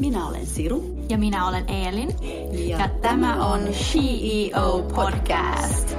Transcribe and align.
Minä 0.00 0.28
olen 0.28 0.46
Siru. 0.46 0.96
Ja 1.08 1.18
minä 1.18 1.48
olen 1.48 1.70
Eelin. 1.70 2.08
Ja, 2.68 2.78
ja 2.78 2.88
tämä 2.88 3.46
on 3.46 3.60
CEO 3.60 4.82
Podcast. 4.94 5.96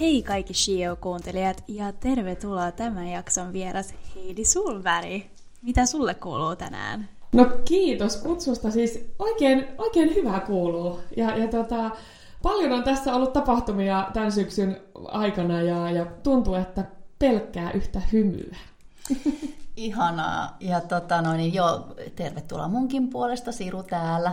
Hei 0.00 0.22
kaikki 0.22 0.52
CEO-kuuntelijat 0.52 1.64
ja 1.68 1.92
tervetuloa 1.92 2.72
tämän 2.72 3.08
jakson 3.08 3.52
vieras 3.52 3.94
Heidi 4.14 4.44
Sulväri. 4.44 5.30
Mitä 5.62 5.86
sulle 5.86 6.14
kuuluu 6.14 6.56
tänään? 6.56 7.08
No 7.32 7.46
kiitos 7.64 8.16
kutsusta, 8.16 8.70
siis 8.70 9.04
oikein, 9.18 9.64
oikein 9.78 10.14
hyvää 10.14 10.40
kuuluu. 10.40 11.00
Ja, 11.16 11.36
ja 11.36 11.48
tota, 11.48 11.90
paljon 12.44 12.72
on 12.72 12.82
tässä 12.82 13.14
ollut 13.14 13.32
tapahtumia 13.32 14.10
tämän 14.12 14.32
syksyn 14.32 14.80
aikana 15.04 15.62
ja, 15.62 15.90
ja 15.90 16.06
tuntuu, 16.22 16.54
että 16.54 16.84
pelkkää 17.18 17.72
yhtä 17.72 18.00
hymyä. 18.12 18.56
Ihanaa. 19.76 20.56
Ja 20.60 20.80
tota, 20.80 21.22
no 21.22 21.32
niin, 21.32 21.54
joo, 21.54 21.94
tervetuloa 22.16 22.68
munkin 22.68 23.08
puolesta, 23.08 23.52
Siru 23.52 23.82
täällä. 23.82 24.32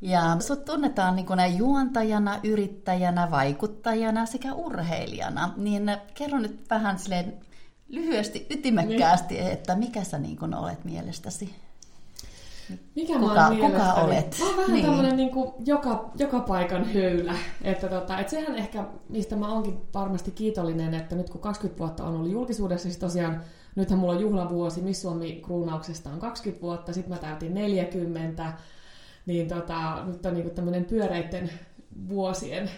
Ja 0.00 0.36
sut 0.40 0.64
tunnetaan 0.64 1.16
niin 1.16 1.58
juontajana, 1.58 2.40
yrittäjänä, 2.44 3.30
vaikuttajana 3.30 4.26
sekä 4.26 4.54
urheilijana. 4.54 5.52
Niin 5.56 5.96
kerro 6.14 6.38
nyt 6.38 6.70
vähän 6.70 6.98
silleen 6.98 7.34
lyhyesti, 7.88 8.46
ytimekkäästi, 8.50 9.34
niin. 9.34 9.52
että 9.52 9.76
mikä 9.76 10.04
sä 10.04 10.18
niin 10.18 10.54
olet 10.54 10.84
mielestäsi? 10.84 11.54
Mikä 12.94 13.18
kuka, 13.18 13.34
mä 13.34 13.50
kuka 13.60 13.92
olet? 13.92 14.36
Mä 14.40 14.46
oon 14.46 14.56
vähän 14.56 14.72
niin. 14.72 14.86
tämmönen 14.86 15.16
niin 15.16 15.30
kuin 15.30 15.52
joka, 15.66 16.10
joka 16.18 16.40
paikan 16.40 16.84
höylä. 16.84 17.34
Että, 17.62 17.88
tota, 17.88 18.18
että 18.18 18.30
sehän 18.30 18.56
ehkä, 18.56 18.84
mistä 19.08 19.36
mä 19.36 19.52
oonkin 19.52 19.80
varmasti 19.94 20.30
kiitollinen, 20.30 20.94
että 20.94 21.16
nyt 21.16 21.30
kun 21.30 21.40
20 21.40 21.78
vuotta 21.78 22.04
on 22.04 22.14
ollut 22.14 22.32
julkisuudessa, 22.32 22.82
siis 22.82 22.98
tosiaan 22.98 23.40
nythän 23.76 23.98
mulla 23.98 24.12
on 24.12 24.20
juhlavuosi, 24.20 24.80
Miss 24.80 25.02
Suomi 25.02 25.40
kruunauksesta 25.44 26.10
on 26.10 26.20
20 26.20 26.62
vuotta, 26.62 26.92
sitten 26.92 27.12
mä 27.12 27.18
täytin 27.18 27.54
40, 27.54 28.52
niin 29.26 29.48
tota, 29.48 30.04
nyt 30.06 30.26
on 30.26 30.34
niin 30.34 30.50
tämmöinen 30.50 30.84
pyöreiden 30.84 31.50
vuosien 32.08 32.70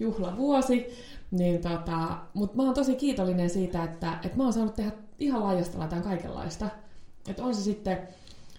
juhlavuosi. 0.00 0.86
Niin 1.30 1.62
tota, 1.62 2.18
Mutta 2.34 2.56
mä 2.56 2.62
oon 2.62 2.74
tosi 2.74 2.94
kiitollinen 2.94 3.50
siitä, 3.50 3.84
että, 3.84 4.18
että 4.22 4.36
mä 4.36 4.42
oon 4.42 4.52
saanut 4.52 4.74
tehdä 4.74 4.92
ihan 5.18 5.42
laajasta 5.42 5.78
laitaan 5.78 6.02
kaikenlaista. 6.02 6.68
Että 7.28 7.44
on 7.44 7.54
se 7.54 7.62
sitten 7.62 7.98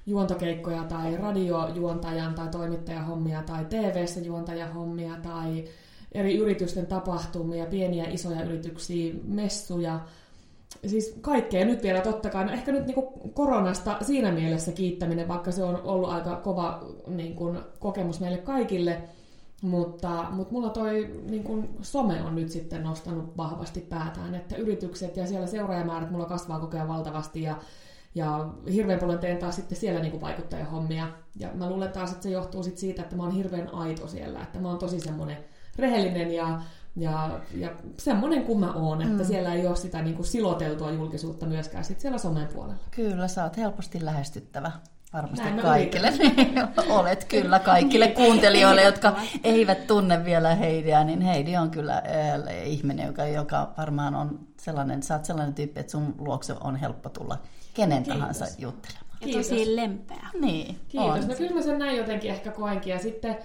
juontokeikkoja 0.08 0.84
tai 0.84 1.18
radiojuontajan 1.18 2.34
tai 2.34 2.48
toimittajahommia 2.48 3.42
tai 3.42 3.66
TV-ssä 3.66 4.20
juontajahommia 4.20 5.14
tai 5.24 5.66
eri 6.12 6.38
yritysten 6.38 6.86
tapahtumia, 6.86 7.66
pieniä 7.66 8.06
isoja 8.10 8.44
yrityksiä, 8.44 9.14
messuja, 9.24 10.00
siis 10.86 11.18
kaikkea 11.22 11.66
nyt 11.66 11.84
vielä 11.84 12.02
totta 12.02 12.30
kai. 12.30 12.46
No 12.46 12.52
ehkä 12.52 12.72
nyt 12.72 12.86
niin 12.86 13.34
koronasta 13.34 13.98
siinä 14.02 14.32
mielessä 14.32 14.72
kiittäminen, 14.72 15.28
vaikka 15.28 15.52
se 15.52 15.64
on 15.64 15.82
ollut 15.84 16.10
aika 16.10 16.36
kova 16.36 16.86
niin 17.08 17.36
kuin, 17.36 17.60
kokemus 17.80 18.20
meille 18.20 18.38
kaikille, 18.38 19.02
mutta, 19.62 20.26
mutta 20.32 20.54
mulla 20.54 20.70
toi 20.70 21.22
niin 21.30 21.44
kuin, 21.44 21.70
some 21.82 22.24
on 22.24 22.36
nyt 22.36 22.50
sitten 22.50 22.84
nostanut 22.84 23.38
vahvasti 23.38 23.80
päätään, 23.80 24.36
että 24.36 24.56
yritykset 24.56 25.18
ja 25.18 25.28
siellä 25.28 25.48
seuraajamäärät 25.48 26.12
mulla 26.12 26.26
kasvaa 26.26 26.60
koko 26.60 26.78
ajan 26.78 26.88
valtavasti 26.88 27.42
ja 27.42 27.56
ja 28.18 28.50
hirveän 28.74 29.00
paljon 29.00 29.20
teen 29.20 29.38
taas 29.38 29.56
sitten 29.56 29.78
siellä 29.78 30.00
niin 30.00 30.22
vaikuttajahommia. 30.22 31.08
Ja 31.40 31.50
mä 31.54 31.70
luulen 31.70 31.92
taas, 31.92 32.12
että 32.12 32.24
se 32.24 32.30
johtuu 32.30 32.64
sit 32.64 32.78
siitä, 32.78 33.02
että 33.02 33.16
mä 33.16 33.24
oon 33.24 33.32
hirveän 33.32 33.74
aito 33.74 34.08
siellä. 34.08 34.42
Että 34.42 34.60
mä 34.60 34.68
oon 34.68 34.78
tosi 34.78 35.00
semmoinen 35.00 35.38
rehellinen 35.76 36.32
ja, 36.32 36.62
ja, 36.96 37.40
ja 37.56 37.72
semmoinen 37.98 38.44
kuin 38.44 38.60
mä 38.60 38.74
oon. 38.74 39.02
Että 39.02 39.24
mm. 39.24 39.26
siellä 39.26 39.54
ei 39.54 39.68
ole 39.68 39.76
sitä 39.76 40.02
niin 40.02 40.16
kuin 40.16 40.26
siloteltua 40.26 40.92
julkisuutta 40.92 41.46
myöskään 41.46 41.84
sit 41.84 42.00
siellä 42.00 42.18
somen 42.18 42.48
puolella. 42.48 42.84
Kyllä, 42.92 43.28
sä 43.28 43.44
oot 43.44 43.58
helposti 43.58 44.06
lähestyttävä. 44.06 44.72
Varmasti 45.14 45.46
Näin 45.46 45.60
kaikille. 45.60 46.14
Olet 47.00 47.24
kyllä 47.24 47.60
kaikille 47.60 48.08
kuuntelijoille, 48.22 48.84
jotka 48.84 49.16
eivät 49.44 49.88
tunne 49.88 50.26
vielä 50.26 50.56
Heidiä, 50.56 51.04
niin 51.04 51.22
Heidi 51.22 51.58
on 51.58 51.72
kyllä 51.72 51.98
äh, 51.98 52.68
ihminen, 52.68 53.08
joka, 53.08 53.26
joka 53.26 53.74
varmaan 53.78 54.16
on 54.16 54.40
sellainen, 54.62 55.04
sä 55.04 55.16
oot 55.16 55.26
sellainen 55.26 55.56
tyyppi, 55.56 55.80
että 55.80 55.92
sun 55.92 56.16
luokse 56.18 56.54
on 56.62 56.76
helppo 56.76 57.10
tulla 57.10 57.38
kenen 57.74 58.04
Kiitos. 58.04 58.20
tahansa 58.20 58.46
juttelemaan. 58.60 59.08
Ja 59.22 59.38
tosi 59.38 59.76
lempeä. 59.76 60.30
Niin, 60.42 60.80
Kiitos. 60.88 61.24
On. 61.24 61.28
No 61.28 61.36
kyllä 61.36 61.56
mä 61.56 61.62
sen 61.62 61.80
näin 61.80 61.98
jotenkin 61.98 62.32
ehkä 62.32 62.52
koenkin. 62.52 62.94
Ja 62.94 63.00
sitten 63.00 63.38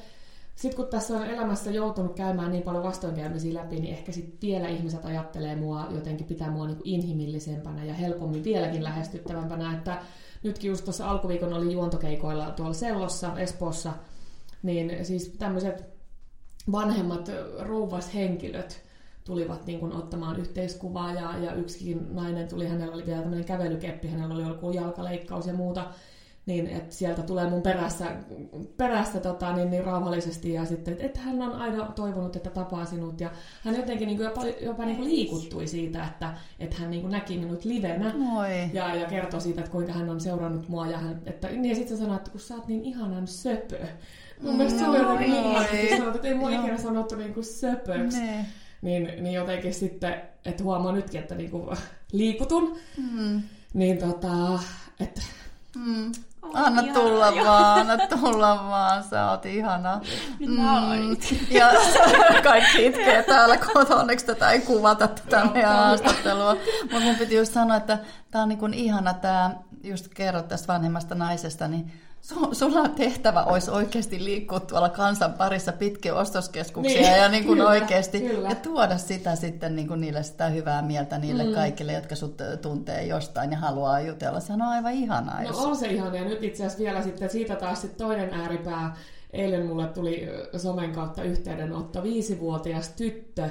sit 0.54 0.74
kun 0.74 0.86
tässä 0.86 1.14
on 1.14 1.26
elämässä 1.26 1.70
joutunut 1.70 2.16
käymään 2.16 2.50
niin 2.50 2.62
paljon 2.62 2.84
vastoinkäymisiä 2.84 3.54
läpi, 3.54 3.80
niin 3.80 3.94
ehkä 3.94 4.12
sitten 4.12 4.40
vielä 4.42 4.68
ihmiset 4.68 5.04
ajattelee 5.04 5.56
mua 5.56 5.86
jotenkin, 5.90 6.26
pitää 6.26 6.50
mua 6.50 6.66
niin 6.66 6.78
inhimillisempänä 6.84 7.84
ja 7.84 7.94
helpommin 7.94 8.44
vieläkin 8.44 8.84
lähestyttävämpänä. 8.84 9.74
Että 9.74 9.98
nytkin 10.42 10.68
just 10.68 10.84
tuossa 10.84 11.10
alkuviikon 11.10 11.52
oli 11.52 11.72
juontokeikoilla 11.72 12.50
tuolla 12.50 12.74
Sellossa, 12.74 13.38
Espoossa, 13.38 13.92
niin 14.62 15.06
siis 15.06 15.28
tämmöiset 15.38 15.84
vanhemmat 16.72 17.30
rouvashenkilöt, 17.58 18.82
tulivat 19.24 19.66
niin 19.66 19.80
kuin 19.80 19.92
ottamaan 19.92 20.40
yhteiskuvaa 20.40 21.12
ja, 21.14 21.38
ja 21.38 21.54
yksikin 21.54 22.14
nainen 22.14 22.48
tuli, 22.48 22.68
hänellä 22.68 22.94
oli 22.94 23.06
vielä 23.06 23.20
tämmöinen 23.20 23.44
kävelykeppi, 23.44 24.08
hänellä 24.08 24.34
oli 24.34 24.42
joku 24.42 24.70
jalkaleikkaus 24.70 25.46
ja 25.46 25.54
muuta, 25.54 25.90
niin 26.46 26.66
että 26.66 26.94
sieltä 26.94 27.22
tulee 27.22 27.50
mun 27.50 27.62
perässä, 27.62 28.06
perässä 28.76 29.20
tota, 29.20 29.52
niin, 29.56 29.70
niin 29.70 29.84
rauhallisesti 29.84 30.52
ja 30.52 30.64
sitten, 30.64 30.96
että 31.00 31.20
hän 31.20 31.42
on 31.42 31.52
aina 31.52 31.86
toivonut, 31.86 32.36
että 32.36 32.50
tapaa 32.50 32.84
sinut 32.84 33.20
ja 33.20 33.30
hän 33.64 33.76
jotenkin 33.76 34.06
niin 34.06 34.16
kuin 34.16 34.24
jopa, 34.24 34.42
jopa 34.60 34.84
niin 34.84 34.96
kuin 34.96 35.08
liikuttui 35.08 35.66
siitä, 35.66 36.04
että, 36.04 36.34
että 36.58 36.76
hän 36.76 36.90
niin 36.90 37.00
kuin 37.00 37.10
näki 37.10 37.38
minut 37.38 37.64
livenä 37.64 38.14
Moi. 38.16 38.70
Ja, 38.72 38.94
ja 38.94 39.06
kertoi 39.06 39.40
siitä, 39.40 39.60
että 39.60 39.72
kuinka 39.72 39.92
hän 39.92 40.10
on 40.10 40.20
seurannut 40.20 40.68
mua 40.68 40.86
ja, 40.86 40.98
hän, 40.98 41.22
että, 41.26 41.48
niin, 41.48 41.64
ja 41.64 41.74
sitten 41.74 41.98
sanoi, 41.98 42.16
että 42.16 42.30
kun 42.30 42.40
sä 42.40 42.54
oot 42.54 42.68
niin 42.68 42.84
ihanan 42.84 43.26
söpö. 43.26 43.78
Mun 44.40 44.56
mielestä 44.56 44.78
se 44.78 44.88
oli 44.88 44.98
jotenkin 44.98 45.30
niin, 45.30 45.56
että 46.14 46.28
ei 46.28 46.34
mua 46.34 46.50
ikinä 46.50 46.78
sanottu 46.78 47.16
niin 47.16 47.34
kuin 47.34 47.44
söpöksi. 47.44 48.20
Ne 48.20 48.46
niin, 48.82 49.12
niin 49.20 49.32
jotenkin 49.34 49.74
sitten, 49.74 50.22
että 50.44 50.64
huomaa 50.64 50.92
nytkin, 50.92 51.20
että 51.20 51.34
niinku 51.34 51.74
liikutun, 52.12 52.76
mm. 53.12 53.42
niin 53.74 53.98
tota, 53.98 54.58
että 55.00 55.22
mm. 55.76 56.12
Anna 56.54 56.82
tulla 56.82 57.34
vaan, 57.44 57.80
anna 57.80 58.06
tulla 58.06 58.68
vaan, 58.68 59.04
sä 59.04 59.30
oot 59.30 59.46
ihana. 59.46 60.00
Mm. 60.40 61.16
Ja 61.50 61.70
kaikki 62.42 62.86
itkee 62.86 63.22
täällä 63.22 63.56
kotona, 63.56 64.00
onneksi 64.00 64.26
tätä 64.26 64.50
ei 64.50 64.60
kuvata 64.60 65.08
tätä 65.08 65.44
meidän 65.44 65.76
haastattelua. 65.76 66.56
Mutta 66.82 67.00
mun 67.00 67.16
piti 67.16 67.34
just 67.34 67.52
sanoa, 67.52 67.76
että 67.76 67.98
tää 68.30 68.42
on 68.42 68.48
niin 68.48 68.74
ihana, 68.74 69.14
tää, 69.14 69.54
just 69.84 70.08
kerrot 70.14 70.48
tästä 70.48 70.72
vanhemmasta 70.72 71.14
naisesta, 71.14 71.68
niin 71.68 71.92
sulla 72.52 72.88
tehtävä 72.88 73.44
olisi 73.44 73.70
oikeasti 73.70 74.24
liikkua 74.24 74.60
tuolla 74.60 74.88
kansan 74.88 75.32
parissa 75.32 75.72
pitkin 75.72 76.14
ostoskeskuksia 76.14 77.00
niin, 77.00 77.20
ja 77.20 77.28
niin 77.28 77.44
kuin 77.44 77.58
kyllä, 77.58 77.70
oikeasti 77.70 78.20
kyllä. 78.20 78.48
ja 78.48 78.54
tuoda 78.54 78.98
sitä 78.98 79.36
sitten 79.36 79.76
niin 79.76 79.88
kuin 79.88 80.00
niille 80.00 80.22
sitä 80.22 80.48
hyvää 80.48 80.82
mieltä 80.82 81.18
niille 81.18 81.44
mm. 81.44 81.54
kaikille, 81.54 81.92
jotka 81.92 82.16
sut 82.16 82.36
tuntee 82.62 83.06
jostain 83.06 83.50
ja 83.50 83.58
haluaa 83.58 84.00
jutella. 84.00 84.40
Se 84.40 84.52
on 84.52 84.62
aivan 84.62 84.92
ihanaa. 84.92 85.42
No 85.42 85.48
jos... 85.48 85.58
on 85.58 85.76
se 85.76 85.86
ihanaa 85.86 86.16
ja 86.16 86.24
nyt 86.24 86.42
itse 86.42 86.62
asiassa 86.62 86.84
vielä 86.84 87.02
sitten 87.02 87.30
siitä 87.30 87.56
taas 87.56 87.80
sitten 87.80 88.06
toinen 88.06 88.34
ääripää. 88.34 88.96
Eilen 89.32 89.66
mulle 89.66 89.86
tuli 89.86 90.28
somen 90.56 90.92
kautta 90.92 91.22
yhteydenotto. 91.22 92.02
Viisivuotias 92.02 92.88
tyttö 92.88 93.48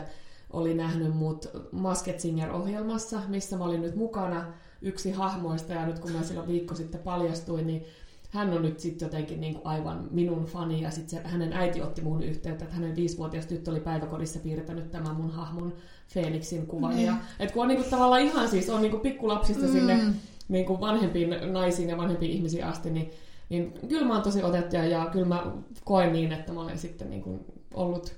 oli 0.50 0.74
nähnyt 0.74 1.16
mut 1.16 1.46
Masked 1.72 2.20
Singer-ohjelmassa, 2.20 3.20
missä 3.28 3.58
mä 3.58 3.66
olin 3.66 3.82
nyt 3.82 3.96
mukana 3.96 4.46
yksi 4.82 5.12
hahmoista 5.12 5.74
ja 5.74 5.86
nyt 5.86 6.00
kun 6.00 6.12
mä 6.12 6.24
silloin 6.24 6.48
viikko 6.48 6.76
sitten 6.76 7.02
paljastuin, 7.02 7.68
niin 7.68 7.86
hän 8.32 8.54
on 8.54 8.62
nyt 8.62 8.80
sitten 8.80 9.06
jotenkin 9.06 9.42
niin 9.42 9.54
kuin 9.54 9.66
aivan 9.66 10.08
minun 10.12 10.46
fani, 10.46 10.82
ja 10.82 10.92
sitten 10.92 11.26
hänen 11.26 11.54
äiti 11.54 11.82
otti 11.82 12.02
muun 12.02 12.24
yhteyttä, 12.24 12.64
että 12.64 12.76
hänen 12.76 12.96
viisivuotias 12.96 13.46
tyttö 13.46 13.72
oli 13.72 13.80
päiväkodissa 13.80 14.40
piirtänyt 14.40 14.92
tämän 14.92 15.16
mun 15.16 15.32
hahmon 15.32 15.74
Felixin 16.08 16.68
kuvan. 16.68 16.94
Mm. 16.94 17.00
Ja, 17.00 17.16
et 17.40 17.52
kun 17.52 17.62
on 17.62 17.68
niin 17.68 17.82
kuin, 17.82 17.90
tavallaan 17.90 18.22
ihan 18.22 18.50
siis, 18.50 18.70
on 18.70 18.82
niin 18.82 18.92
kuin 18.92 19.02
pikkulapsista 19.02 19.66
mm. 19.66 19.72
sinne 19.72 20.00
niin 20.48 20.66
kuin 20.66 20.82
vanhempiin 20.82 21.54
naisiin 21.54 21.90
ja 21.90 21.98
vanhempiin 21.98 22.32
ihmisiin 22.32 22.66
asti, 22.66 22.90
niin, 22.90 23.12
niin 23.50 23.74
kyllä 23.88 24.08
mä 24.08 24.14
oon 24.14 24.24
tosi 24.24 24.44
otettu 24.44 24.76
ja 24.76 25.10
kyllä 25.12 25.28
mä 25.28 25.52
koen 25.84 26.14
niin, 26.14 26.32
että 26.32 26.54
mä 26.54 26.62
olen 26.62 26.78
sitten 26.78 27.10
niin 27.10 27.22
kuin 27.22 27.46
ollut 27.74 28.14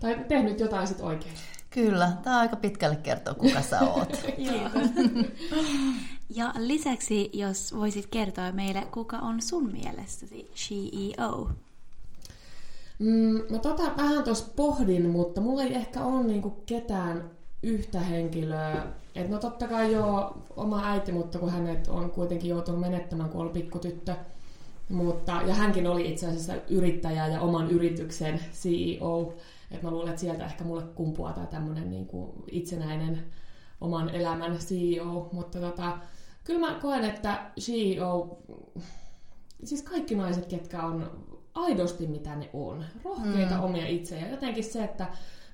tai 0.00 0.24
tehnyt 0.28 0.60
jotain 0.60 0.86
sitten 0.86 1.06
oikein. 1.06 1.34
Kyllä, 1.70 2.12
tämä 2.22 2.36
on 2.36 2.40
aika 2.40 2.56
pitkälle 2.56 2.96
kertoa, 2.96 3.34
kuka 3.34 3.62
sä 3.62 3.80
oot. 3.80 4.12
ja 6.30 6.54
lisäksi, 6.58 7.30
jos 7.32 7.76
voisit 7.76 8.06
kertoa 8.06 8.52
meille, 8.52 8.86
kuka 8.90 9.16
on 9.18 9.42
sun 9.42 9.72
mielestäsi 9.72 10.50
CEO? 10.54 11.50
Mm, 12.98 13.42
no 13.50 13.58
tota 13.58 13.82
vähän 13.96 14.24
tuossa 14.24 14.46
pohdin, 14.56 15.10
mutta 15.10 15.40
mulla 15.40 15.62
ei 15.62 15.74
ehkä 15.74 16.04
ole 16.04 16.24
niinku 16.24 16.50
ketään 16.66 17.30
yhtä 17.62 18.00
henkilöä. 18.00 18.86
Et 19.14 19.30
no 19.30 19.38
totta 19.38 19.68
kai 19.68 19.92
joo, 19.92 20.38
oma 20.56 20.84
äiti, 20.84 21.12
mutta 21.12 21.38
kun 21.38 21.50
hänet 21.50 21.88
on 21.88 22.10
kuitenkin 22.10 22.50
joutunut 22.50 22.80
menettämään, 22.80 23.30
kun 23.30 23.40
on 23.40 23.50
pikkutyttö, 23.50 24.14
Mutta, 24.88 25.42
ja 25.46 25.54
hänkin 25.54 25.86
oli 25.86 26.10
itse 26.10 26.26
asiassa 26.26 26.54
yrittäjä 26.68 27.26
ja 27.26 27.40
oman 27.40 27.70
yrityksen 27.70 28.40
CEO. 28.52 29.34
Et 29.70 29.82
mä 29.82 29.90
luulen, 29.90 30.08
että 30.08 30.20
sieltä 30.20 30.44
ehkä 30.44 30.64
mulle 30.64 30.82
kumpuaa 30.82 31.32
tämä 31.32 31.46
tämmöinen 31.46 31.90
niin 31.90 32.06
kuin 32.06 32.30
itsenäinen 32.50 33.24
oman 33.80 34.10
elämän 34.10 34.58
CEO. 34.58 35.28
Mutta 35.32 35.60
tota, 35.60 35.98
kyllä 36.44 36.60
mä 36.60 36.78
koen, 36.82 37.04
että 37.04 37.50
CEO, 37.60 38.38
siis 39.64 39.82
kaikki 39.82 40.14
naiset, 40.14 40.46
ketkä 40.46 40.82
on 40.82 41.10
aidosti 41.54 42.06
mitä 42.06 42.36
ne 42.36 42.50
on, 42.52 42.84
rohkeita 43.04 43.54
mm. 43.54 43.64
omia 43.64 43.86
itsejä. 43.86 44.28
Jotenkin 44.28 44.64
se, 44.64 44.84
että 44.84 45.06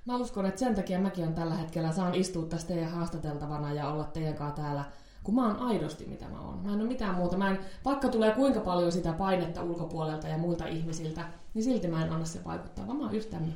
mä 0.05 0.17
uskon, 0.17 0.47
että 0.47 0.59
sen 0.59 0.75
takia 0.75 0.99
mäkin 0.99 1.27
on 1.27 1.35
tällä 1.35 1.55
hetkellä, 1.55 1.93
saan 1.93 2.15
istua 2.15 2.45
tässä 2.47 2.69
teidän 2.69 2.91
haastateltavana 2.91 3.73
ja 3.73 3.89
olla 3.89 4.05
teidän 4.05 4.35
kanssa 4.35 4.63
täällä, 4.63 4.85
kun 5.25 5.35
mä 5.35 5.47
oon 5.47 5.57
aidosti 5.57 6.07
mitä 6.07 6.29
mä 6.29 6.41
oon. 6.41 6.59
Mä 6.59 6.73
en 6.73 6.81
ole 6.81 6.89
mitään 6.89 7.15
muuta. 7.15 7.37
Mä 7.37 7.51
en, 7.51 7.59
vaikka 7.85 8.09
tulee 8.09 8.31
kuinka 8.31 8.61
paljon 8.61 8.93
sitä 8.93 9.13
painetta 9.13 9.63
ulkopuolelta 9.63 10.29
ja 10.29 10.39
muilta 10.39 10.67
ihmisiltä, 10.67 11.25
niin 11.55 11.65
silti 11.65 11.89
mä 11.89 12.05
en 12.05 12.13
anna 12.13 12.25
se 12.25 12.45
vaikuttaa, 12.45 12.87
vaan 12.87 12.99
mä 12.99 13.05
oon 13.05 13.15
yhtään 13.15 13.55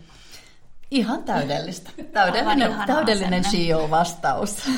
Ihan 0.90 1.24
täydellistä. 1.24 1.90
Täydellinen, 2.12 2.74
täydellinen 2.86 3.42
CEO-vastaus. 3.44 4.70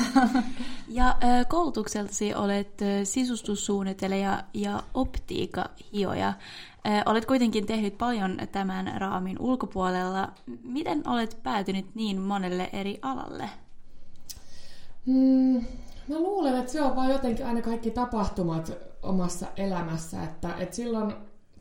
Ja 0.89 1.17
koulutukseltasi 1.49 2.35
olet 2.35 2.81
sisustussuunnittelija 3.05 4.45
ja 4.55 4.83
optiikahioja. 4.95 6.33
Olet 7.07 7.27
kuitenkin 7.27 7.67
tehnyt 7.67 7.99
paljon 7.99 8.39
tämän 8.53 8.93
raamin 8.99 9.37
ulkopuolella. 9.41 10.33
Miten 10.63 11.09
olet 11.09 11.39
päätynyt 11.43 11.95
niin 11.95 12.21
monelle 12.21 12.71
eri 12.73 12.99
alalle? 13.03 13.51
Mm, 15.07 15.65
mä 16.09 16.19
luulen, 16.19 16.57
että 16.57 16.73
se 16.73 16.83
on 16.83 16.97
vain 16.97 17.13
jotenkin 17.13 17.47
aina 17.47 17.63
kaikki 17.63 17.91
tapahtumat 17.91 18.73
omassa 19.03 19.47
elämässä. 19.57 20.23
Että, 20.23 20.55
että 20.59 20.77
silloin 20.77 21.15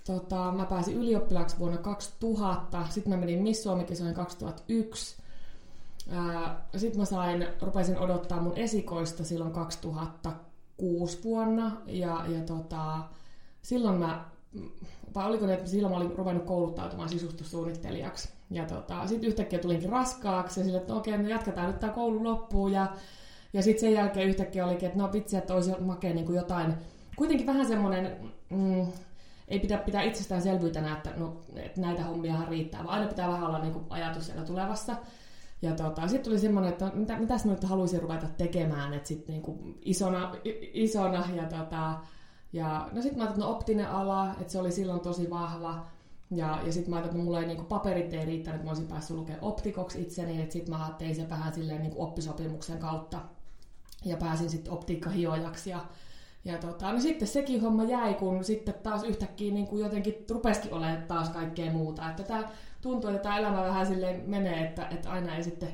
tota, 0.06 0.52
mä 0.52 0.66
pääsin 0.66 0.98
ylioppilaaksi 0.98 1.60
vuonna 1.60 1.78
2000, 1.78 2.86
sitten 2.90 3.14
mä 3.14 3.18
menin 3.18 3.44
Miss 3.44 3.64
Suomi-kisoihin 3.64 4.16
2001. 4.16 5.18
Sitten 6.78 7.00
mä 7.00 7.06
sain, 7.06 7.48
rupesin 7.62 7.98
odottaa 7.98 8.42
mun 8.42 8.58
esikoista 8.58 9.24
silloin 9.24 9.52
2006 9.52 11.24
vuonna, 11.24 11.72
ja, 11.86 12.26
ja 12.28 12.42
tota, 12.42 12.98
silloin 13.62 14.00
mä, 14.00 14.26
vai 15.16 15.26
oliko 15.28 15.46
ne, 15.46 15.54
että 15.54 15.70
silloin 15.70 15.94
mä 15.94 15.98
olin 15.98 16.18
ruvennut 16.18 16.46
kouluttautumaan 16.46 17.10
sisustussuunnittelijaksi. 17.10 18.30
Ja 18.52 18.66
tota, 18.66 19.08
sitten 19.08 19.28
yhtäkkiä 19.28 19.60
tulinkin 19.60 19.90
raskaaksi, 19.90 20.60
ja 20.60 20.64
sille, 20.64 20.78
että 20.78 20.96
okei, 20.96 21.18
no 21.18 21.30
jatketaan 21.30 21.68
nyt 21.68 21.80
tämä 21.80 21.94
koulu 21.94 22.24
loppuun, 22.24 22.72
ja, 22.72 22.88
ja 23.54 23.64
sitten 23.64 23.82
sen 23.82 23.94
jälkeen 23.94 24.30
yhtäkkiä 24.30 24.66
olikin, 24.66 24.88
että 24.88 25.00
no 25.00 25.14
vitsi, 25.14 25.38
että 25.38 25.54
olisi 25.54 25.72
makea 25.80 26.14
niin 26.14 26.26
kuin 26.26 26.36
jotain, 26.36 26.74
kuitenkin 27.16 27.48
vähän 27.48 27.66
semmoinen, 27.66 28.32
mm, 28.50 28.88
ei 29.48 29.60
pitää 29.60 29.78
pitää 29.78 30.02
itsestäänselvyytenä, 30.02 30.94
että, 30.94 31.14
no, 31.18 31.42
että 31.56 31.82
näitä 31.82 32.04
hommiahan 32.04 32.48
riittää, 32.48 32.84
vaan 32.84 32.94
aina 33.00 33.10
pitää 33.10 33.28
vähän 33.28 33.48
olla 33.48 33.60
niin 33.60 33.74
kuin 33.74 33.86
ajatus 33.90 34.26
siellä 34.26 34.44
tulevassa. 34.44 34.96
Ja 35.62 35.72
tota, 35.72 36.08
sitten 36.08 36.24
tuli 36.24 36.40
semmoinen, 36.40 36.72
että 36.72 36.92
mitä, 36.94 37.20
mitäs 37.20 37.46
mä 37.46 37.52
nyt 37.52 37.64
haluaisin 37.64 38.02
ruveta 38.02 38.28
tekemään, 38.38 38.94
että 38.94 39.08
sitten 39.08 39.36
niin 39.36 39.80
isona, 39.82 40.36
isona 40.74 41.26
ja 41.36 41.44
tota, 41.44 42.00
ja 42.54 42.90
no 42.92 43.02
sitten 43.02 43.18
mä 43.20 43.24
ajattelin, 43.24 43.30
että 43.30 43.40
no 43.40 43.52
optinen 43.52 43.90
ala, 43.90 44.32
että 44.32 44.52
se 44.52 44.60
oli 44.60 44.72
silloin 44.72 45.00
tosi 45.00 45.30
vahva. 45.30 45.86
Ja, 46.32 46.60
ja 46.66 46.74
sitten 46.74 46.90
mä 46.90 46.96
ajattelin, 46.96 47.20
että 47.20 47.26
mulla 47.26 47.40
ei 47.40 47.48
niinku 47.48 47.64
paperit 47.64 48.14
ei 48.14 48.26
riittänyt, 48.26 48.56
että 48.56 48.66
mä 48.66 48.72
olisin 48.72 48.88
päässyt 48.88 49.18
lukemaan 49.18 49.44
optikoksi 49.44 50.02
itseni, 50.02 50.42
että 50.42 50.54
sitten 50.54 50.78
mä 50.78 50.96
tein 50.98 51.16
sen 51.16 51.30
vähän 51.30 51.54
silleen 51.54 51.82
niinku 51.82 52.04
oppisopimuksen 52.04 52.80
kautta. 52.80 53.20
Ja 54.06 54.18
pääsin 54.18 54.50
sitten 54.50 54.74
optiikkahiojaksi 54.74 55.70
ja 55.70 55.86
ja 56.46 56.58
tota, 56.58 56.92
no 56.92 57.00
sitten 57.00 57.28
sekin 57.28 57.62
homma 57.62 57.84
jäi, 57.84 58.14
kun 58.14 58.44
sitten 58.44 58.74
taas 58.84 59.04
yhtäkkiä 59.04 59.54
niin 59.54 59.68
kuin 59.68 59.84
jotenkin 59.84 60.26
rupesikin 60.30 60.74
olemaan 60.74 61.04
taas 61.04 61.30
kaikkea 61.30 61.72
muuta. 61.72 62.10
Että 62.10 62.24
tämä 62.24 62.50
tuntuu, 62.82 63.10
että 63.10 63.24
tämä 63.24 63.38
elämä 63.38 63.64
vähän 63.64 63.88
silleen 63.88 64.30
menee, 64.30 64.66
että, 64.66 64.88
että 64.88 65.12
aina 65.12 65.36
ei 65.36 65.44
sitten 65.44 65.70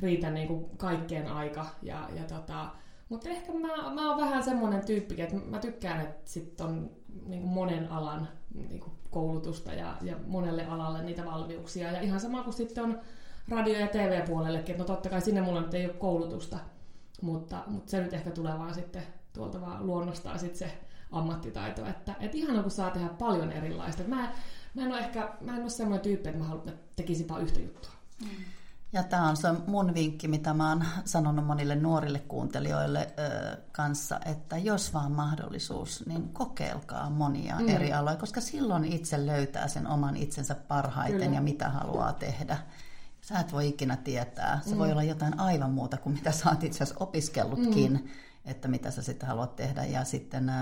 riitä 0.00 0.30
niin 0.30 0.48
kuin 0.48 0.64
kaikkeen 0.76 1.28
aika. 1.28 1.66
Ja, 1.82 2.08
ja 2.16 2.24
tota, 2.24 2.70
mutta 3.08 3.28
ehkä 3.28 3.52
mä, 3.52 3.90
mä 3.90 4.08
oon 4.08 4.20
vähän 4.20 4.42
semmoinen 4.42 4.86
tyyppi, 4.86 5.22
että 5.22 5.36
mä 5.36 5.58
tykkään, 5.58 6.00
että 6.00 6.30
sitten 6.30 6.66
on 6.66 6.90
niin 7.26 7.42
kuin 7.42 7.52
monen 7.52 7.92
alan 7.92 8.28
niin 8.54 8.84
koulutusta 9.10 9.72
ja, 9.72 9.96
ja 10.02 10.16
monelle 10.26 10.66
alalle 10.66 11.02
niitä 11.02 11.24
valmiuksia. 11.24 11.92
Ja 11.92 12.00
ihan 12.00 12.20
sama 12.20 12.42
kuin 12.42 12.54
sitten 12.54 12.84
on 12.84 13.00
radio- 13.48 13.78
ja 13.78 13.86
TV-puolellekin, 13.86 14.78
no 14.78 14.84
totta 14.84 15.08
kai 15.08 15.20
sinne 15.20 15.40
mulla 15.40 15.60
nyt 15.60 15.74
ei 15.74 15.84
ole 15.86 15.94
koulutusta, 15.94 16.58
mutta, 17.22 17.62
mutta 17.66 17.90
se 17.90 18.00
nyt 18.00 18.12
ehkä 18.12 18.30
tulee 18.30 18.58
vaan 18.58 18.74
sitten 18.74 19.02
tuolta 19.32 19.60
vaan 19.60 19.86
luonnostaan 19.86 20.38
sit 20.38 20.56
se 20.56 20.78
ammattitaito. 21.12 21.86
Että, 21.86 22.14
et 22.20 22.34
ihan 22.34 22.62
kun 22.62 22.70
saa 22.70 22.90
tehdä 22.90 23.08
paljon 23.08 23.52
erilaista. 23.52 24.02
Mä, 24.02 24.32
mä 24.74 24.82
en 24.82 24.88
ole 24.88 24.98
ehkä, 24.98 25.32
mä 25.40 25.56
en 25.56 25.62
ole 25.62 25.70
semmoinen 25.70 26.02
tyyppi, 26.02 26.28
että 26.28 26.40
mä 26.40 26.48
haluan, 26.48 26.68
että 26.68 26.82
tekisin 26.96 27.28
vaan 27.28 27.42
yhtä 27.42 27.60
juttua. 27.60 27.92
Ja 28.92 29.02
tämä 29.02 29.28
on 29.28 29.36
se 29.36 29.48
mun 29.66 29.94
vinkki, 29.94 30.28
mitä 30.28 30.54
mä 30.54 30.68
oon 30.68 30.84
sanonut 31.04 31.46
monille 31.46 31.76
nuorille 31.76 32.18
kuuntelijoille 32.18 33.14
ö, 33.18 33.56
kanssa, 33.72 34.20
että 34.24 34.58
jos 34.58 34.94
vaan 34.94 35.12
mahdollisuus, 35.12 36.06
niin 36.06 36.28
kokeilkaa 36.28 37.10
monia 37.10 37.56
mm. 37.58 37.68
eri 37.68 37.92
aloja, 37.92 38.16
koska 38.16 38.40
silloin 38.40 38.84
itse 38.84 39.26
löytää 39.26 39.68
sen 39.68 39.86
oman 39.86 40.16
itsensä 40.16 40.54
parhaiten 40.54 41.20
Kyllä. 41.20 41.34
ja 41.34 41.40
mitä 41.40 41.68
haluaa 41.68 42.12
tehdä. 42.12 42.58
Sä 43.20 43.38
et 43.38 43.52
voi 43.52 43.68
ikinä 43.68 43.96
tietää. 43.96 44.60
Se 44.64 44.74
mm. 44.74 44.78
voi 44.78 44.90
olla 44.92 45.02
jotain 45.02 45.40
aivan 45.40 45.70
muuta 45.70 45.96
kuin 45.96 46.14
mitä 46.14 46.32
sä 46.32 46.50
oot 46.50 46.64
itse 46.64 46.84
asiassa 46.84 47.04
opiskellutkin. 47.04 47.92
Mm 47.92 48.08
että 48.44 48.68
mitä 48.68 48.90
sä 48.90 49.02
sitten 49.02 49.28
haluat 49.28 49.56
tehdä. 49.56 49.84
Ja 49.84 50.04
sitten 50.04 50.52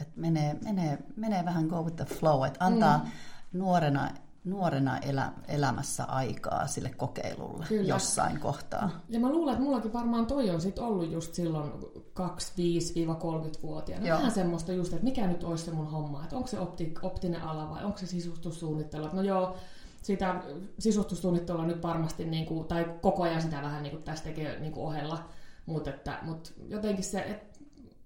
että 0.00 0.14
menee, 0.16 0.56
menee, 0.64 0.98
menee 1.16 1.44
vähän 1.44 1.66
go 1.66 1.82
with 1.82 1.96
the 1.96 2.04
flow, 2.04 2.46
että 2.46 2.64
antaa 2.64 2.98
mm. 2.98 3.10
nuorena 3.52 4.10
nuorena 4.44 4.98
elä, 4.98 5.32
elämässä 5.48 6.04
aikaa 6.04 6.66
sille 6.66 6.90
kokeilulle 6.96 7.66
Kyllä. 7.68 7.88
jossain 7.88 8.40
kohtaa. 8.40 8.90
Ja 9.08 9.20
mä 9.20 9.30
luulen, 9.30 9.52
että 9.52 9.64
mullakin 9.64 9.92
varmaan 9.92 10.26
toi 10.26 10.50
on 10.50 10.60
sit 10.60 10.78
ollut 10.78 11.10
just 11.10 11.34
silloin 11.34 11.72
25-30-vuotiaana. 12.20 14.06
Joo. 14.06 14.18
Vähän 14.18 14.32
semmoista 14.32 14.72
just, 14.72 14.92
että 14.92 15.04
mikä 15.04 15.26
nyt 15.26 15.44
olisi 15.44 15.64
se 15.64 15.70
mun 15.70 15.90
homma, 15.90 16.22
että 16.22 16.36
onko 16.36 16.48
se 16.48 16.60
opti, 16.60 16.94
optinen 17.02 17.42
ala 17.42 17.70
vai 17.70 17.84
onko 17.84 17.98
se 17.98 18.06
sisustussuunnittelu. 18.06 19.08
No 19.12 19.22
joo, 19.22 19.56
sitä 20.02 20.42
sisustussuunnittelua 20.78 21.66
nyt 21.66 21.82
varmasti, 21.82 22.24
niin 22.24 22.46
kuin, 22.46 22.68
tai 22.68 22.94
koko 23.00 23.22
ajan 23.22 23.42
sitä 23.42 23.62
vähän 23.62 23.82
niin 23.82 23.90
kuin 23.90 24.02
tässä 24.02 24.24
tekee 24.24 24.60
niin 24.60 24.72
kuin 24.72 24.86
ohella 24.86 25.28
mutta 25.66 25.90
että, 25.90 26.18
mut 26.22 26.54
jotenkin 26.68 27.04
se, 27.04 27.20
että 27.20 27.50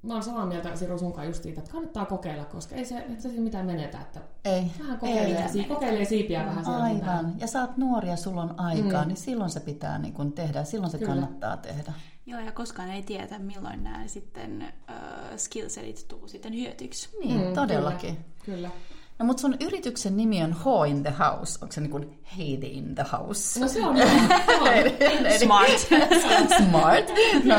mä 0.03 0.15
oon 0.15 0.23
samaa 0.23 0.47
mieltä 0.47 0.77
Siru 0.77 0.99
sunkaan 0.99 1.27
just 1.27 1.43
siitä, 1.43 1.61
että 1.61 1.73
kannattaa 1.73 2.07
kokeilla, 2.07 2.45
koska 2.45 2.75
ei 2.75 2.85
se, 2.85 2.99
et 2.99 3.21
se 3.21 3.29
mitään 3.29 3.67
menetä. 3.67 4.01
Että 4.01 4.21
ei, 4.45 4.71
vähän 4.79 4.99
kokeilee, 4.99 5.51
ei 5.55 5.65
kokeilee 5.65 6.05
siipiä 6.05 6.43
no, 6.43 6.47
vähän 6.47 6.67
Aivan. 6.67 6.97
Mitään. 6.97 7.35
Ja 7.39 7.47
sä 7.47 7.61
oot 7.61 7.77
nuori 7.77 8.09
ja 8.09 8.17
sulla 8.17 8.43
on 8.43 8.61
aikaa, 8.61 9.03
mm. 9.03 9.09
niin 9.09 9.17
silloin 9.17 9.51
se 9.51 9.61
pitää 9.61 9.99
niin 9.99 10.15
kun 10.15 10.33
tehdä. 10.33 10.65
Silloin 10.65 10.91
se 10.91 10.99
Kyllä. 10.99 11.11
kannattaa 11.11 11.57
tehdä. 11.57 11.93
Joo, 12.27 12.41
ja 12.41 12.53
koskaan 12.53 12.91
ei 12.91 13.03
tiedä, 13.03 13.39
milloin 13.39 13.85
nämä 13.85 14.07
sitten 14.07 14.73
uh, 14.91 15.39
skillsetit 15.39 16.05
tuu 16.09 16.29
sitten 16.29 16.55
hyötyksi. 16.55 17.09
Niin, 17.21 17.41
mm, 17.41 17.55
todellakin. 17.55 18.17
Kyllä. 18.45 18.45
kyllä. 18.45 18.71
No 19.19 19.25
mutta 19.25 19.41
sun 19.41 19.57
yrityksen 19.61 20.17
nimi 20.17 20.43
on 20.43 20.53
Ho 20.53 20.85
in 20.85 21.03
the 21.03 21.15
House. 21.19 21.59
Onko 21.63 21.73
se 21.73 21.81
niin 21.81 21.91
kuin 21.91 22.19
Heidi 22.39 22.67
in 22.67 22.95
the 22.95 23.05
House? 23.13 23.61
No 23.61 23.69
se 23.69 23.87
on. 23.87 23.97
Smart. 25.45 25.79
Smart. 26.69 27.09
No 27.45 27.55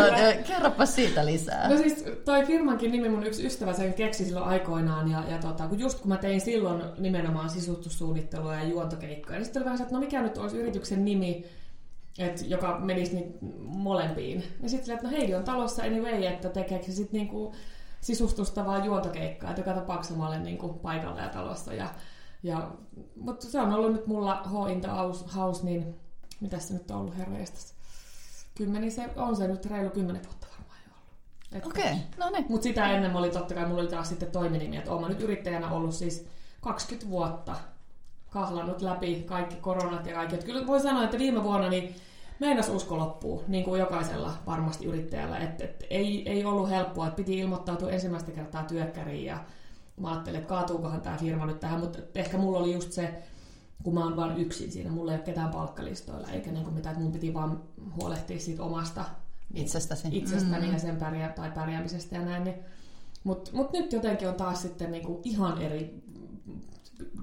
kerropa 0.47 0.85
siitä 0.85 1.25
lisää. 1.25 1.69
No 1.69 1.77
siis 1.77 2.05
toi 2.25 2.45
firmankin 2.45 2.91
nimi 2.91 3.09
mun 3.09 3.23
yksi 3.23 3.45
ystävä 3.45 3.73
sen 3.73 3.93
keksi 3.93 4.25
silloin 4.25 4.45
aikoinaan. 4.45 5.11
Ja, 5.11 5.23
ja 5.29 5.37
tota, 5.37 5.67
kun 5.67 5.79
just 5.79 5.99
kun 5.99 6.09
mä 6.09 6.17
tein 6.17 6.41
silloin 6.41 6.83
nimenomaan 6.97 7.49
sisustussuunnittelua 7.49 8.55
ja 8.55 8.63
juontokeikkoja, 8.63 9.37
niin 9.37 9.45
sitten 9.45 9.59
oli 9.59 9.65
vähän 9.65 9.77
se, 9.77 9.83
että 9.83 9.95
no 9.95 9.99
mikä 9.99 10.21
nyt 10.21 10.37
olisi 10.37 10.57
yrityksen 10.57 11.05
nimi, 11.05 11.45
et, 12.19 12.45
joka 12.47 12.79
menisi 12.79 13.15
niin 13.15 13.37
molempiin. 13.63 14.43
Ja 14.63 14.69
sitten 14.69 14.95
että 14.95 15.07
no 15.07 15.17
Heidi 15.17 15.35
on 15.35 15.43
talossa 15.43 15.83
anyway, 15.83 16.23
että 16.23 16.49
tekeekö 16.49 16.85
se 16.85 16.91
sitten 16.91 17.19
niinku 17.19 17.53
sisustusta 18.05 18.65
vaan 18.65 18.85
juontokeikkaa, 18.85 19.49
että 19.49 19.61
joka 19.61 19.73
tapauksessa 19.73 20.17
mä 20.17 20.27
olen 20.27 20.43
niin 20.43 20.57
kuin 20.57 20.79
paikalla 20.79 21.21
ja 21.21 21.29
talossa. 21.29 21.73
Ja, 21.73 21.89
ja, 22.43 22.71
mutta 23.15 23.45
se 23.47 23.61
on 23.61 23.73
ollut 23.73 23.93
nyt 23.93 24.07
mulla 24.07 24.35
H 24.35 24.71
in 24.71 24.81
the 24.81 24.89
house, 25.35 25.65
niin 25.65 25.95
mitä 26.39 26.59
se 26.59 26.73
nyt 26.73 26.91
on 26.91 26.97
ollut 26.97 27.17
herreistas? 27.17 27.75
Kymmeni 28.55 28.91
se, 28.91 29.09
on 29.15 29.35
se 29.35 29.47
nyt 29.47 29.65
reilu 29.65 29.89
kymmenen 29.89 30.23
vuotta 30.23 30.47
varmaan 30.51 30.79
jo 30.87 30.93
ollut. 30.93 31.67
Okei, 31.67 31.83
okay, 31.83 31.95
no 32.17 32.29
niin. 32.29 32.45
Mutta 32.49 32.63
sitä 32.63 32.91
ennen 32.91 33.15
oli 33.15 33.29
totta 33.29 33.53
kai, 33.53 33.65
mulla 33.65 33.81
oli 33.81 33.89
taas 33.89 34.09
sitten 34.09 34.31
toiminimi, 34.31 34.77
että 34.77 34.91
olen 34.91 35.09
nyt 35.09 35.21
yrittäjänä 35.21 35.71
ollut 35.71 35.95
siis 35.95 36.27
20 36.61 37.09
vuotta 37.09 37.55
kahlannut 38.29 38.81
läpi 38.81 39.23
kaikki 39.27 39.55
koronat 39.55 40.05
ja 40.05 40.13
kaikki. 40.13 40.35
Että 40.35 40.45
kyllä 40.45 40.67
voi 40.67 40.79
sanoa, 40.79 41.03
että 41.03 41.17
viime 41.17 41.43
vuonna 41.43 41.69
niin 41.69 41.95
meinas 42.39 42.69
usko 42.69 42.97
loppuu, 42.97 43.43
niin 43.47 43.63
kuin 43.63 43.79
jokaisella 43.79 44.33
varmasti 44.45 44.85
yrittäjällä. 44.85 45.37
Et, 45.37 45.61
et, 45.61 45.83
ei, 45.89 46.29
ei 46.29 46.45
ollut 46.45 46.69
helppoa, 46.69 47.07
että 47.07 47.17
piti 47.17 47.39
ilmoittautua 47.39 47.91
ensimmäistä 47.91 48.31
kertaa 48.31 48.63
työkkäriin 48.63 49.25
ja 49.25 49.39
mä 49.97 50.11
ajattelin, 50.11 50.39
että 50.39 50.49
kaatuukohan 50.49 51.01
tämä 51.01 51.17
firma 51.17 51.45
nyt 51.45 51.59
tähän, 51.59 51.79
mutta 51.79 51.99
ehkä 52.15 52.37
mulla 52.37 52.59
oli 52.59 52.73
just 52.73 52.91
se, 52.91 53.23
kun 53.83 53.93
mä 53.93 54.03
oon 54.03 54.15
vain 54.15 54.37
yksin 54.37 54.71
siinä, 54.71 54.91
mulla 54.91 55.11
ei 55.11 55.17
ole 55.17 55.25
ketään 55.25 55.49
palkkalistoilla, 55.49 56.27
eikä 56.27 56.51
niin 56.51 56.63
kuin 56.63 56.73
mitään, 56.73 56.93
että 56.93 57.03
mun 57.03 57.11
piti 57.11 57.33
vaan 57.33 57.61
huolehtia 58.01 58.39
siitä 58.39 58.63
omasta 58.63 59.05
itsestäsi. 59.53 60.07
itsestäni 60.11 60.57
mm-hmm. 60.57 60.73
ja 60.73 60.79
sen 60.79 60.97
pärjää, 60.97 61.29
tai 61.29 61.51
pärjäämisestä 61.51 62.15
ja 62.15 62.21
näin, 62.21 62.43
niin 62.43 62.55
Mutta 63.23 63.51
mut 63.53 63.73
nyt 63.73 63.93
jotenkin 63.93 64.27
on 64.29 64.35
taas 64.35 64.61
sitten 64.61 64.91
niinku 64.91 65.21
ihan 65.23 65.61
eri 65.61 66.03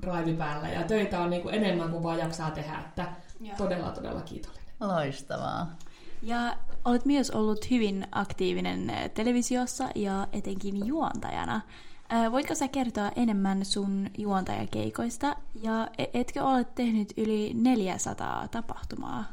drive 0.02 0.33
päällä 0.33 0.69
ja 0.69 0.83
töitä 0.83 1.21
on 1.21 1.31
niinku 1.31 1.49
enemmän 1.49 1.90
kuin 1.90 2.02
vaan 2.02 2.19
jaksaa 2.19 2.50
tehdä, 2.50 2.78
että 2.78 3.12
Joo. 3.40 3.57
todella 3.57 3.90
todella 3.90 4.21
kiitollinen. 4.21 4.62
Loistavaa. 4.88 5.76
Ja 6.22 6.56
olet 6.84 7.04
myös 7.04 7.30
ollut 7.30 7.70
hyvin 7.70 8.06
aktiivinen 8.12 8.90
eh, 8.90 9.10
televisiossa 9.10 9.88
ja 9.94 10.28
etenkin 10.32 10.86
juontajana. 10.86 11.60
Ää, 12.08 12.32
Voitko 12.32 12.54
sä 12.54 12.68
kertoa 12.68 13.10
enemmän 13.16 13.64
sun 13.64 14.10
juontajakeikoista 14.18 15.36
ja 15.62 15.88
e- 15.98 16.20
etkö 16.20 16.44
ole 16.44 16.64
tehnyt 16.64 17.12
yli 17.16 17.54
400 17.54 18.48
tapahtumaa? 18.48 19.24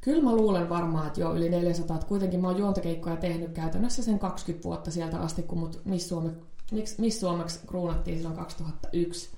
Kyllä 0.00 0.22
mä 0.22 0.36
luulen 0.36 0.68
varmaan, 0.68 1.06
että 1.06 1.20
jo 1.20 1.34
yli 1.34 1.48
400. 1.48 1.96
Että 1.96 2.08
kuitenkin 2.08 2.40
mä 2.40 2.48
oon 2.48 2.58
juontakeikkoja 2.58 3.16
tehnyt 3.16 3.52
käytännössä 3.52 4.02
sen 4.02 4.18
20 4.18 4.64
vuotta 4.64 4.90
sieltä 4.90 5.20
asti, 5.20 5.42
kun 5.42 5.58
mut 5.58 5.80
Miss, 5.84 6.08
Suome, 6.08 6.30
Miss, 6.72 6.98
Miss 6.98 7.20
Suomeksi 7.20 7.60
kruunattiin 7.66 8.16
silloin 8.16 8.36
2001. 8.36 9.30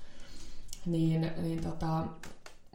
Niin, 0.85 1.31
niin 1.41 1.63
tota, 1.63 2.03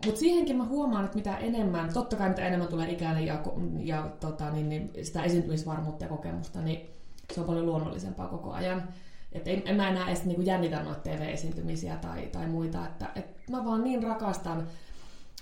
mutta 0.04 0.20
siihenkin 0.20 0.56
mä 0.56 0.64
huomaan, 0.64 1.04
että 1.04 1.16
mitä 1.16 1.36
enemmän, 1.36 1.92
totta 1.92 2.16
kai 2.16 2.28
mitä 2.28 2.46
enemmän 2.46 2.68
tulee 2.68 2.92
ikään 2.92 3.26
ja, 3.26 3.42
ja 3.78 4.10
tota, 4.20 4.50
niin, 4.50 4.68
niin 4.68 4.90
sitä 5.02 5.22
esiintymisvarmuutta 5.22 6.04
ja 6.04 6.08
kokemusta, 6.08 6.60
niin 6.60 6.90
se 7.32 7.40
on 7.40 7.46
paljon 7.46 7.66
luonnollisempaa 7.66 8.28
koko 8.28 8.52
ajan. 8.52 8.88
Et 9.32 9.48
en, 9.48 9.62
en 9.64 9.76
mä 9.76 9.88
enää 9.88 10.06
edes 10.06 10.24
niinku 10.24 10.42
jännitä 10.42 10.82
noita 10.82 11.00
TV-esiintymisiä 11.00 11.96
tai, 11.96 12.26
tai 12.26 12.46
muita. 12.46 12.86
Että, 12.86 13.10
et 13.14 13.50
mä 13.50 13.64
vaan 13.64 13.84
niin 13.84 14.02
rakastan 14.02 14.68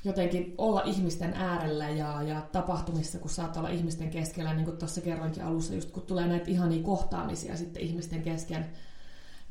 jotenkin 0.04 0.54
olla 0.58 0.82
ihmisten 0.84 1.34
äärellä 1.34 1.90
ja, 1.90 2.22
ja 2.22 2.40
tapahtumissa, 2.52 3.18
kun 3.18 3.30
saat 3.30 3.56
olla 3.56 3.68
ihmisten 3.68 4.10
keskellä, 4.10 4.54
niin 4.54 4.64
kuin 4.64 4.76
tuossa 4.76 5.00
kerroinkin 5.00 5.44
alussa, 5.44 5.74
just 5.74 5.90
kun 5.90 6.02
tulee 6.02 6.26
näitä 6.26 6.50
ihania 6.50 6.82
kohtaamisia 6.82 7.56
sitten 7.56 7.82
ihmisten 7.82 8.22
kesken 8.22 8.66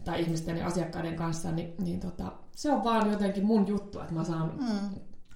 tai 0.04 0.22
ihmisten 0.22 0.58
ja 0.58 0.66
asiakkaiden 0.68 1.16
kanssa, 1.16 1.52
niin, 1.52 1.74
niin 1.84 2.00
tota, 2.00 2.32
se 2.56 2.72
on 2.72 2.84
vaan 2.84 3.12
jotenkin 3.12 3.46
mun 3.46 3.68
juttu, 3.68 4.00
että 4.00 4.14
mä 4.14 4.24
saan 4.24 4.52
Mm. 4.60 4.90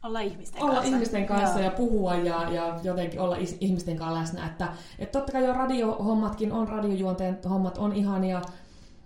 Olla 0.04 0.20
ihmisten 0.20 0.64
olla 0.64 0.74
kanssa. 0.74 0.94
ihmisten 0.96 1.26
kanssa 1.26 1.60
Joo. 1.60 1.70
ja 1.70 1.72
puhua 1.78 2.16
ja, 2.16 2.50
ja 2.50 2.80
jotenkin 2.84 3.20
olla 3.20 3.36
is- 3.36 3.58
ihmisten 3.60 3.98
kanssa 3.98 4.20
läsnä. 4.20 4.46
Että, 4.48 4.68
että 5.00 5.20
totta 5.20 5.32
kai 5.32 5.46
jo 5.46 5.54
radiohommatkin 5.54 6.52
on, 6.52 6.68
radiojuonteen 6.68 7.40
hommat 7.50 7.78
on 7.78 7.94
ihania, 7.94 8.42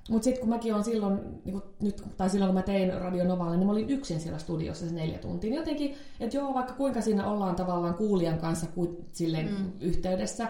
mutta 0.10 0.24
sitten 0.24 0.40
kun 0.40 0.50
mäkin 0.50 0.76
on 0.76 0.84
silloin, 0.84 1.20
niin 1.46 1.54
kun 1.54 1.64
nyt, 1.82 2.04
tai 2.18 2.30
silloin 2.30 2.50
kun 2.50 2.56
mä 2.56 2.62
tein 2.62 2.94
Radio 3.02 3.24
Novalle, 3.24 3.58
niin 3.58 3.66
mä 3.68 3.72
olin 3.72 3.90
yksin 3.90 4.20
siellä 4.20 4.40
studiossa 4.40 4.90
se 4.90 4.96
neljä 4.96 5.18
tuntia. 5.18 5.50
Niin 5.50 5.58
jotenkin, 5.58 5.96
että 6.20 6.38
joo, 6.38 6.54
vaikka 6.54 6.74
kuinka 6.74 7.02
siinä 7.02 7.28
ollaan 7.28 7.56
tavallaan 7.56 7.94
kuulijan 7.94 8.38
kanssa 8.40 8.68
ku, 8.76 9.06
silleen 9.12 9.50
mm. 9.52 9.72
yhteydessä, 9.80 10.48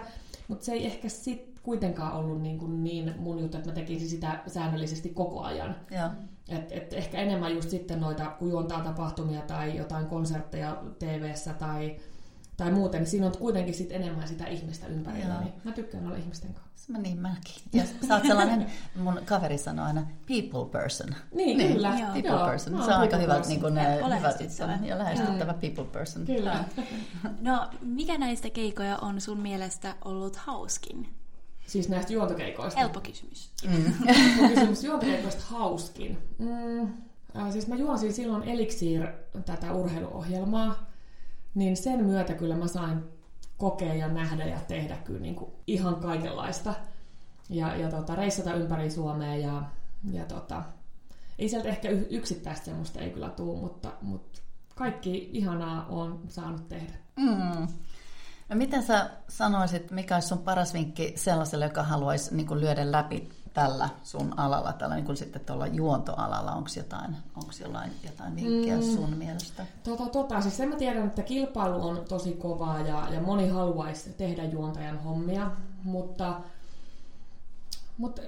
mutta 0.48 0.66
se 0.66 0.72
ei 0.72 0.86
ehkä 0.86 1.10
sit 1.10 1.49
kuitenkaan 1.64 2.14
ollut 2.14 2.42
niin, 2.42 2.58
kuin 2.58 2.84
niin 2.84 3.14
mun 3.18 3.40
juttu, 3.40 3.58
että 3.58 3.70
mä 3.70 3.76
tekisin 3.76 4.10
sitä 4.10 4.40
säännöllisesti 4.48 5.10
koko 5.10 5.42
ajan. 5.42 5.76
Joo. 5.92 6.10
Et, 6.50 6.72
et 6.72 6.94
ehkä 6.94 7.18
enemmän 7.18 7.56
just 7.56 7.70
sitten 7.70 8.00
noita, 8.00 8.26
kun 8.26 8.50
juontaa 8.50 8.84
tapahtumia 8.84 9.42
tai 9.42 9.78
jotain 9.78 10.06
konsertteja 10.06 10.82
tv 11.00 11.34
tai, 11.60 11.96
tai 12.58 12.72
muuten, 12.72 13.02
niin 13.02 13.10
siinä 13.10 13.26
on 13.26 13.38
kuitenkin 13.38 13.74
sit 13.74 13.92
enemmän 13.92 14.28
sitä 14.28 14.48
ihmistä 14.48 14.88
ympärillä. 14.88 15.34
Joo. 15.34 15.42
Niin 15.42 15.54
mä 15.64 15.72
tykkään 15.72 16.06
olla 16.06 16.18
ihmisten 16.18 16.54
kanssa. 16.54 16.92
Mä 16.92 16.98
niin 16.98 17.18
mäkin. 17.18 17.64
Ja 17.74 17.84
sä 18.08 18.16
oot 18.16 18.24
sellainen, 18.28 18.66
mun 18.96 19.22
kaveri 19.26 19.58
sanoo 19.58 19.86
aina, 19.86 20.02
people 20.28 20.82
person. 20.82 21.16
Niin, 21.34 21.74
kyllä. 21.74 21.90
Joo. 22.00 22.14
People 22.14 22.30
Joo, 22.30 22.48
person. 22.48 22.84
Se 22.84 22.94
on 22.94 23.00
aika 23.00 23.18
hyvä, 23.18 23.34
person. 23.34 23.50
niin 23.50 23.62
kuin, 23.62 23.74
hyvä 23.74 24.10
lähestyttävä. 24.10 24.80
ja 24.84 24.98
lähestyttävä 24.98 25.54
people 25.54 25.86
person. 25.86 26.26
Kyllä. 26.26 26.64
No, 27.42 27.68
mikä 27.82 28.18
näistä 28.18 28.50
keikoja 28.50 28.98
on 28.98 29.22
sun 29.22 29.40
mielestä 29.40 29.96
ollut 30.06 30.36
hauskin? 30.36 31.20
Siis 31.70 31.90
näistä 31.90 32.14
juontokeikoista. 32.14 32.80
Helppo 32.80 33.02
kysymys. 33.02 33.52
Mun 34.38 34.50
kysymys 34.50 34.84
juontokeikoista 34.84 35.44
hauskin. 35.46 36.18
Mm, 36.38 36.82
äh, 37.36 37.52
siis 37.52 37.68
mä 37.68 37.76
juonsin 37.76 38.14
silloin 38.14 38.44
Elixir 38.44 39.08
tätä 39.46 39.74
urheiluohjelmaa, 39.74 40.90
niin 41.56 41.78
sen 41.78 42.06
myötä 42.06 42.34
kyllä 42.34 42.56
mä 42.56 42.68
sain 42.68 43.04
kokea 43.58 43.94
ja 43.94 44.08
nähdä 44.08 44.46
ja 44.46 44.60
tehdä 44.68 44.98
kyllä 44.98 45.20
niin 45.20 45.36
kuin 45.36 45.52
ihan 45.68 45.96
kaikenlaista. 45.96 46.74
Ja, 47.50 47.76
ja 47.76 47.90
tota, 47.90 48.16
reissata 48.16 48.54
ympäri 48.54 48.92
Suomea 48.92 49.36
ja, 49.36 49.64
ja 50.12 50.26
tota, 50.26 50.64
ei 51.40 51.50
sieltä 51.50 51.70
ehkä 51.70 51.90
yksittäistä 51.90 52.66
semmoista 52.66 53.00
ei 53.00 53.10
kyllä 53.10 53.30
tuu, 53.30 53.56
mutta, 53.56 53.92
mutta 54.02 54.42
kaikki 54.76 55.30
ihanaa 55.34 55.86
on 55.86 56.22
saanut 56.28 56.70
tehdä. 56.70 56.94
Mm. 57.16 57.68
No 58.50 58.56
miten 58.56 58.84
sä 58.84 59.10
sanoisit, 59.28 59.92
mikä 59.92 60.16
olisi 60.16 60.28
sun 60.28 60.38
paras 60.38 60.74
vinkki 60.74 61.14
sellaiselle, 61.16 61.66
joka 61.66 61.84
haluaisi 61.84 62.36
niin 62.36 62.48
kuin 62.48 62.60
lyödä 62.60 62.92
läpi 62.92 63.30
tällä 63.54 63.90
sun 64.04 64.40
alalla, 64.40 64.74
tällä 64.74 64.96
niin 64.96 65.06
kuin 65.06 65.18
sitten 65.18 65.46
tuolla 65.46 65.68
juontoalalla, 65.68 66.52
onko 66.52 66.70
jotain, 66.78 67.16
onks 67.36 67.60
jollain, 67.60 67.92
jotain 68.04 68.36
vinkkiä 68.36 68.76
mm. 68.76 68.82
sun 68.82 69.14
mielestä? 69.18 69.66
Tota, 69.84 70.06
tota, 70.06 70.42
siis 70.42 70.58
sen 70.58 70.70
mä 70.70 70.76
tiedän, 70.76 71.08
että 71.08 71.24
kilpailu 71.24 71.88
on 71.88 72.06
tosi 72.10 72.32
kovaa 72.32 72.80
ja, 72.80 73.08
ja 73.12 73.22
moni 73.22 73.48
haluaisi 73.48 74.10
tehdä 74.10 74.44
juontajan 74.44 75.04
hommia, 75.04 75.52
mutta, 75.84 76.42
mutta 77.98 78.22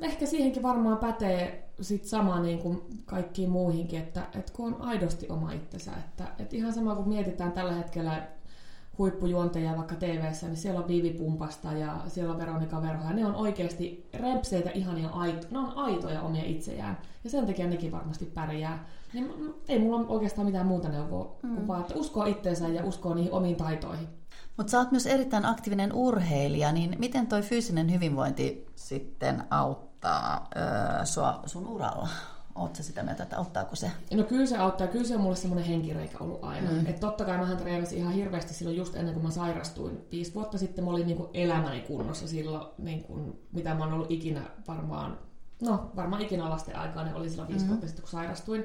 ehkä 0.00 0.26
siihenkin 0.26 0.62
varmaan 0.62 0.98
pätee 0.98 1.68
sit 1.80 2.04
sama 2.04 2.40
niin 2.40 2.58
kuin 2.58 2.82
kaikkiin 3.06 3.50
muihinkin, 3.50 4.00
että, 4.00 4.22
että 4.34 4.52
kun 4.52 4.74
on 4.74 4.82
aidosti 4.82 5.28
oma 5.28 5.52
itsensä, 5.52 5.90
että, 5.98 6.24
että 6.38 6.56
ihan 6.56 6.72
sama 6.72 6.94
kuin 6.94 7.08
mietitään 7.08 7.52
tällä 7.52 7.72
hetkellä 7.72 8.28
huippujuontajia 8.98 9.76
vaikka 9.76 9.94
tv 9.94 10.22
niin 10.42 10.56
siellä 10.56 10.80
on 10.80 10.88
Vivi 10.88 11.10
Pumpasta 11.10 11.72
ja 11.72 12.00
siellä 12.08 12.32
on 12.32 12.38
Veronika 12.38 12.82
Verho, 12.82 13.04
ja 13.04 13.12
ne 13.12 13.26
on 13.26 13.34
oikeasti 13.34 14.08
rempseitä, 14.14 14.70
ihania, 14.70 15.08
aito, 15.08 15.46
ne 15.50 15.58
on 15.58 15.72
aitoja 15.76 16.22
omia 16.22 16.44
itsejään, 16.44 16.98
ja 17.24 17.30
sen 17.30 17.46
takia 17.46 17.66
nekin 17.66 17.92
varmasti 17.92 18.24
pärjää. 18.24 18.86
Niin 19.12 19.54
ei 19.68 19.78
mulla 19.78 19.96
ole 19.96 20.06
oikeastaan 20.06 20.46
mitään 20.46 20.66
muuta 20.66 20.88
neuvoa, 20.88 21.36
mm. 21.42 21.54
kuin 21.54 21.68
vaan, 21.68 21.80
että 21.80 21.94
uskoo 21.94 22.24
itteensä 22.24 22.68
ja 22.68 22.84
uskoo 22.84 23.14
niihin 23.14 23.32
omiin 23.32 23.56
taitoihin. 23.56 24.08
Mutta 24.56 24.70
sä 24.70 24.78
oot 24.78 24.90
myös 24.90 25.06
erittäin 25.06 25.44
aktiivinen 25.44 25.92
urheilija, 25.92 26.72
niin 26.72 26.96
miten 26.98 27.26
toi 27.26 27.42
fyysinen 27.42 27.92
hyvinvointi 27.92 28.66
sitten 28.74 29.44
auttaa 29.50 30.48
öö, 30.56 31.04
sua 31.04 31.42
sun 31.46 31.66
uralla? 31.66 32.08
Oot 32.54 32.76
sä 32.76 32.82
sitä 32.82 33.02
mieltä, 33.02 33.22
että 33.22 33.38
auttaako 33.38 33.76
se? 33.76 33.90
No 34.14 34.24
kyllä 34.24 34.46
se 34.46 34.56
auttaa, 34.56 34.86
kyllä 34.86 35.06
se 35.06 35.14
on 35.14 35.20
mulle 35.20 35.36
semmoinen 35.36 35.68
henkireikä 35.68 36.18
ollut 36.20 36.44
aina. 36.44 36.70
Mm. 36.70 36.86
Että 36.86 37.00
totta 37.00 37.24
kai 37.24 37.38
mähän 37.38 37.56
treenasin 37.56 37.98
ihan 37.98 38.12
hirveästi 38.12 38.54
silloin 38.54 38.76
just 38.76 38.96
ennen 38.96 39.14
kuin 39.14 39.24
mä 39.24 39.30
sairastuin. 39.30 40.00
Viisi 40.10 40.34
vuotta 40.34 40.58
sitten 40.58 40.84
mä 40.84 40.90
olin 40.90 41.06
niin 41.06 41.16
kuin 41.16 41.30
elämäni 41.34 41.80
kunnossa 41.80 42.28
silloin, 42.28 42.66
niin 42.78 43.02
kuin, 43.02 43.40
mitä 43.52 43.74
mä 43.74 43.84
oon 43.84 43.92
ollut 43.92 44.10
ikinä 44.10 44.42
varmaan, 44.68 45.18
no 45.62 45.90
varmaan 45.96 46.22
ikinä 46.22 46.50
lasten 46.50 46.76
aikaa, 46.76 47.04
ne 47.04 47.14
oli 47.14 47.30
silloin 47.30 47.48
viisi 47.48 47.64
mm. 47.64 47.68
vuotta 47.68 47.86
sitten 47.86 48.02
kun 48.02 48.10
sairastuin. 48.10 48.64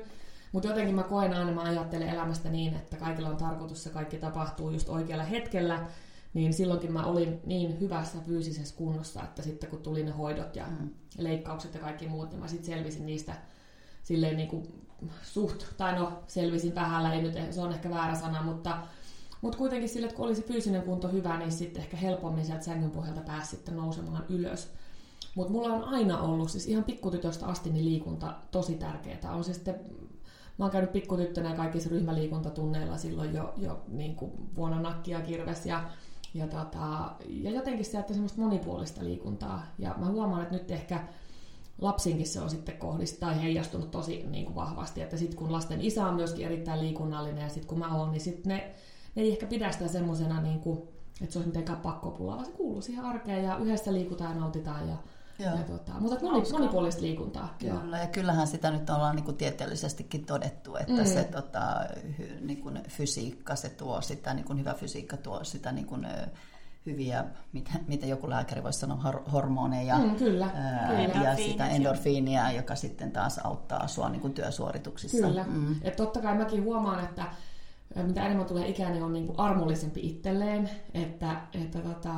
Mutta 0.52 0.68
jotenkin 0.68 0.96
mä 0.96 1.04
koen 1.04 1.34
aina, 1.34 1.52
mä 1.52 1.62
ajattelen 1.62 2.10
elämästä 2.10 2.50
niin, 2.50 2.74
että 2.74 2.98
kaikilla 2.98 3.30
on 3.30 3.38
tarkoitus 3.38 3.86
ja 3.86 3.92
kaikki 3.92 4.18
tapahtuu 4.18 4.72
just 4.72 4.90
oikealla 4.90 5.24
hetkellä. 5.24 5.88
Niin 6.34 6.54
silloinkin 6.54 6.92
mä 6.92 7.06
olin 7.06 7.40
niin 7.46 7.80
hyvässä 7.80 8.18
fyysisessä 8.26 8.76
kunnossa, 8.76 9.24
että 9.24 9.42
sitten 9.42 9.70
kun 9.70 9.82
tuli 9.82 10.04
ne 10.04 10.12
hoidot 10.12 10.56
ja 10.56 10.66
mm. 10.68 10.90
leikkaukset 11.18 11.74
ja 11.74 11.80
kaikki 11.80 12.08
muut, 12.08 12.30
niin 12.30 12.40
mä 12.40 12.48
sitten 12.48 12.66
selvisin 12.66 13.06
niistä 13.06 13.34
silleen 14.08 14.38
niin 14.38 14.50
kuin 14.50 14.68
suht, 15.24 15.64
tai 15.78 16.00
no 16.00 16.24
selvisin 16.28 16.76
vähällä, 16.76 17.14
ei 17.14 17.22
nyt, 17.22 17.38
se 17.52 17.62
on 17.62 17.74
ehkä 17.74 17.90
väärä 17.90 18.16
sana, 18.16 18.44
mutta, 18.44 18.78
mutta 19.42 19.58
kuitenkin 19.58 19.90
sille, 19.90 20.08
että 20.08 20.18
kun 20.18 20.26
olisi 20.26 20.42
fyysinen 20.42 20.82
kunto 20.82 21.08
hyvä, 21.08 21.38
niin 21.38 21.52
sitten 21.52 21.82
ehkä 21.82 21.98
helpommin 21.98 22.46
sieltä 22.46 22.64
sängyn 22.64 22.92
pohjalta 22.92 23.22
pääsi 23.22 23.50
sitten 23.50 23.76
nousemaan 23.76 24.26
ylös. 24.30 24.74
Mutta 25.36 25.54
mulla 25.54 25.74
on 25.74 25.84
aina 25.84 26.22
ollut, 26.22 26.52
siis 26.52 26.68
ihan 26.68 26.84
pikkutytöstä 26.84 27.46
asti, 27.46 27.70
niin 27.70 27.86
liikunta 27.86 28.36
tosi 28.52 28.76
tärkeää. 28.76 29.36
On 29.36 29.44
se 29.44 29.54
sitten, 29.54 29.76
mä 30.58 30.66
oon 30.66 30.72
käynyt 30.72 30.92
pikkutyttönä 30.92 31.56
kaikissa 31.56 31.90
ryhmäliikuntatunneilla 31.90 32.98
silloin 32.98 33.34
jo, 33.34 33.54
jo 33.58 33.84
niin 33.88 34.16
kuin 34.16 34.32
vuonna 34.56 34.82
nakkia 34.82 35.22
kirves 35.22 35.66
ja, 35.66 35.90
ja, 36.34 36.48
tota, 36.48 37.12
ja 37.28 37.52
jotenkin 37.52 37.86
se, 37.86 38.00
että 38.00 38.14
semmoista 38.14 38.42
monipuolista 38.42 39.04
liikuntaa. 39.04 39.64
Ja 39.80 39.96
mä 39.98 40.06
huomaan, 40.06 40.42
että 40.44 40.56
nyt 40.56 40.72
ehkä 40.72 41.08
lapsinkin 41.82 42.28
se 42.28 42.42
on 42.42 42.50
sitten 42.50 42.78
kohdista 42.78 43.20
tai 43.20 43.42
heijastunut 43.42 43.92
tosi 43.92 44.24
niin 44.30 44.46
kuin 44.46 44.56
vahvasti, 44.56 45.02
että 45.02 45.18
sitten 45.18 45.38
kun 45.38 45.52
lasten 45.52 45.82
isä 45.82 46.08
on 46.08 46.16
myöskin 46.16 46.46
erittäin 46.46 46.82
liikunnallinen 46.82 47.44
ja 47.44 47.50
sitten 47.50 47.68
kun 47.68 47.80
mä 47.80 47.96
oon, 47.96 48.12
niin 48.12 48.22
sitten 48.22 48.50
ne, 48.50 48.76
ne 49.16 49.22
ei 49.22 49.32
ehkä 49.32 49.48
pidä 49.48 49.72
sitä 49.72 49.88
semmoisena, 49.88 50.42
niin 50.42 50.60
kuin, 50.60 50.78
että 51.22 51.34
se 51.34 51.40
olisi 51.40 51.50
mitenkään 51.50 51.82
pakkopulaa, 51.82 52.36
vaan 52.36 52.46
se 52.46 52.52
kuuluu 52.52 52.82
siihen 52.82 53.06
arkeen 53.06 53.44
ja 53.44 53.58
yhdessä 53.58 53.94
liikutaan 53.94 54.32
ja 54.32 54.40
nautitaan. 54.40 54.90
Ja, 54.90 54.98
Joo. 55.40 55.56
ja 55.56 55.64
tota, 55.64 55.92
mutta 56.00 56.26
moni, 56.26 56.52
monipuolista 56.52 57.02
liikuntaa. 57.02 57.56
Kyllä, 57.60 57.98
ja 58.00 58.08
kyllähän 58.08 58.48
sitä 58.48 58.72
nyt 58.72 58.90
ollaan 58.90 59.16
niin 59.16 59.26
kuin 59.26 59.38
tieteellisestikin 59.38 60.26
todettu, 60.26 60.76
että 60.76 61.02
mm. 61.02 61.06
se 61.06 61.24
tota, 61.24 61.86
hy, 62.18 62.40
niin 62.42 62.62
kuin 62.62 62.84
fysiikka, 62.90 63.56
se 63.56 63.70
tuo 63.70 64.02
sitä, 64.02 64.34
niin 64.34 64.46
kuin 64.46 64.60
hyvä 64.60 64.74
fysiikka 64.74 65.18
tuo 65.18 65.44
sitä 65.44 65.72
niin 65.72 65.86
kuin, 65.86 66.08
hyviä, 66.88 67.26
mitä, 67.54 67.72
mitä 67.88 68.06
joku 68.06 68.30
lääkäri 68.30 68.64
voisi 68.64 68.80
sanoa, 68.80 68.98
hor- 69.04 69.30
hormoneja 69.32 69.98
Mm, 69.98 70.16
kyllä, 70.16 70.50
ää, 70.56 70.88
kyllä. 70.88 71.24
ja 71.24 71.36
sitä 71.36 71.68
endorfiinia, 71.68 72.52
joka 72.52 72.76
sitten 72.76 73.12
taas 73.12 73.40
auttaa 73.44 73.88
sua 73.88 74.10
niin 74.10 74.22
kuin 74.22 74.34
työsuorituksissa. 74.34 75.28
Kyllä. 75.28 75.46
Mm. 75.48 75.76
Et 75.82 75.96
totta 75.96 76.22
kai 76.22 76.38
mäkin 76.38 76.64
huomaan, 76.64 77.04
että 77.04 77.26
mitä 78.04 78.26
enemmän 78.26 78.46
tulee 78.46 78.68
ikään, 78.68 78.92
niin 78.92 79.04
on 79.04 79.14
niin 79.14 79.28
kuin 79.28 79.40
armollisempi 79.40 80.00
itselleen. 80.04 80.70
Että, 80.94 81.42
että, 81.54 81.80
tota, 81.80 82.14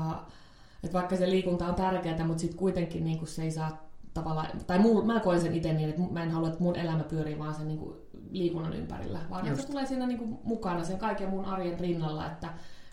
että 0.84 0.94
vaikka 0.94 1.16
se 1.16 1.30
liikunta 1.30 1.68
on 1.68 1.76
tärkeää, 1.76 2.26
mutta 2.26 2.42
sitten 2.42 2.60
kuitenkin 2.60 3.04
niin 3.04 3.18
kuin 3.18 3.28
se 3.28 3.44
ei 3.44 3.52
saa 3.52 3.90
tavallaan, 4.14 4.48
tai 4.68 4.80
mul, 4.80 5.02
mä 5.02 5.20
koen 5.20 5.42
sen 5.42 5.54
itse 5.54 5.74
niin, 5.74 5.90
että 5.90 6.02
mä 6.12 6.24
en 6.24 6.32
halua, 6.32 6.48
että 6.48 6.64
mun 6.64 6.76
elämä 6.76 7.04
pyörii 7.04 7.40
vaan 7.40 7.56
sen 7.56 7.68
niin 7.68 7.80
kuin 7.80 7.96
liikunnan 8.32 8.74
ympärillä, 8.74 9.20
vaan 9.30 9.48
että 9.48 9.62
se 9.62 9.68
tulee 9.68 9.86
siinä 9.86 10.08
niin 10.08 10.18
kuin 10.18 10.40
mukana 10.44 10.84
sen 10.84 10.98
kaiken 10.98 11.30
mun 11.30 11.46
arjen 11.46 11.80
rinnalla, 11.80 12.26
että, 12.26 12.50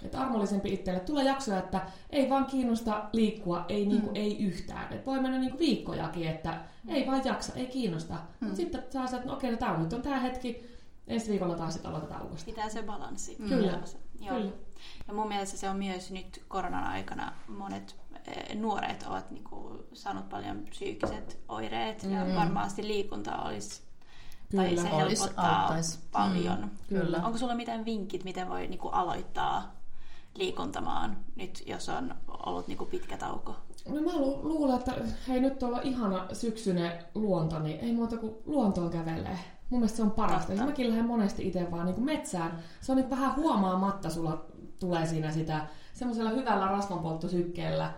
että 0.07 0.21
armollisempi 0.21 0.73
itselle. 0.73 1.01
Tulee 1.01 1.25
jaksoja, 1.25 1.59
että 1.59 1.81
ei 2.11 2.31
vaan 2.31 2.47
kiinnosta 2.47 3.05
liikkua, 3.13 3.65
ei, 3.69 3.87
niin 3.87 4.01
kuin, 4.01 4.13
mm. 4.13 4.17
ei 4.17 4.39
yhtään. 4.39 4.93
Että 4.93 5.07
voi 5.07 5.21
mennä 5.21 5.39
niin 5.39 5.51
kuin 5.51 5.59
viikkojakin, 5.59 6.29
että 6.29 6.61
ei 6.89 7.07
vaan 7.07 7.25
jaksa, 7.25 7.53
ei 7.55 7.67
kiinnosta. 7.67 8.15
Mm. 8.15 8.21
Mutta 8.41 8.57
sitten 8.57 8.85
saa 8.91 9.07
se, 9.07 9.17
että 9.17 9.29
no 9.29 9.35
okei, 9.35 9.51
no, 9.51 9.57
tämä 9.57 9.79
nyt 9.79 9.93
on 9.93 10.03
tämä 10.03 10.21
hetki, 10.21 10.77
ensi 11.07 11.31
viikolla 11.31 11.55
taas 11.55 11.73
sitten 11.73 11.91
aloitetaan 11.91 12.23
uudestaan. 12.23 12.55
Pitää 12.55 12.69
se 12.69 12.83
balanssi. 12.83 13.37
Mm. 13.39 13.49
Kyllä. 13.49 13.79
Joo. 14.21 14.37
Kyllä. 14.37 14.53
Ja 15.09 15.15
mun 15.15 15.29
mielestä 15.29 15.57
se 15.57 15.71
on 15.71 15.77
myös 15.77 16.11
nyt 16.11 16.45
koronan 16.49 16.85
aikana 16.85 17.33
monet 17.49 17.97
eh, 18.27 18.57
nuoret 18.57 19.05
ovat 19.09 19.31
niinku 19.31 19.87
saanut 19.93 20.29
paljon 20.29 20.63
psyykkiset 20.71 21.39
oireet 21.49 22.03
mm. 22.03 22.13
ja 22.13 22.37
varmasti 22.37 22.87
liikunta 22.87 23.37
olisi 23.43 23.87
Kyllä, 24.51 24.65
tai 24.65 24.77
se 24.77 24.97
helpottaa 24.97 25.69
olisi, 25.69 25.99
paljon. 26.13 26.61
Mm, 26.61 26.71
kyllä. 26.89 27.17
Onko 27.25 27.39
sulla 27.39 27.55
mitään 27.55 27.85
vinkit, 27.85 28.25
miten 28.25 28.49
voi 28.49 28.67
niinku 28.67 28.89
aloittaa 28.89 29.76
liikuntamaan 30.39 31.17
nyt, 31.37 31.63
jos 31.67 31.89
on 31.89 32.15
ollut 32.47 32.69
niinku 32.69 32.85
pitkä 32.85 33.17
tauko? 33.17 33.57
No 33.89 34.01
mä 34.01 34.17
lu- 34.17 34.41
luulen, 34.43 34.77
että 34.77 34.95
hei 35.29 35.41
nyt 35.41 35.59
tuolla 35.59 35.81
ihana 35.81 36.27
syksyinen 36.33 36.93
luonto, 37.15 37.59
niin 37.59 37.81
ei 37.81 37.93
muuta 37.93 38.17
kuin 38.17 38.35
luontoon 38.47 38.91
kävelee. 38.91 39.39
Mun 39.71 39.81
mielestä 39.81 39.97
se 39.97 40.03
on 40.03 40.11
parasta. 40.11 40.53
Totta. 40.53 40.67
Mäkin 40.67 40.89
lähden 40.89 41.05
monesti 41.07 41.47
itse 41.47 41.71
vaan 41.71 41.87
niin 41.87 42.05
metsään. 42.05 42.59
Se 42.81 42.93
on 42.93 42.97
niin 42.99 43.11
vähän 43.11 43.37
huomaamatta 43.37 44.11
sulla 44.11 44.45
tulee 44.81 45.07
siinä 45.07 45.33
sitä 45.33 45.67
semmoisella 45.93 46.31
hyvällä 46.31 46.67
rasvanpolttosykkeellä, 46.67 47.95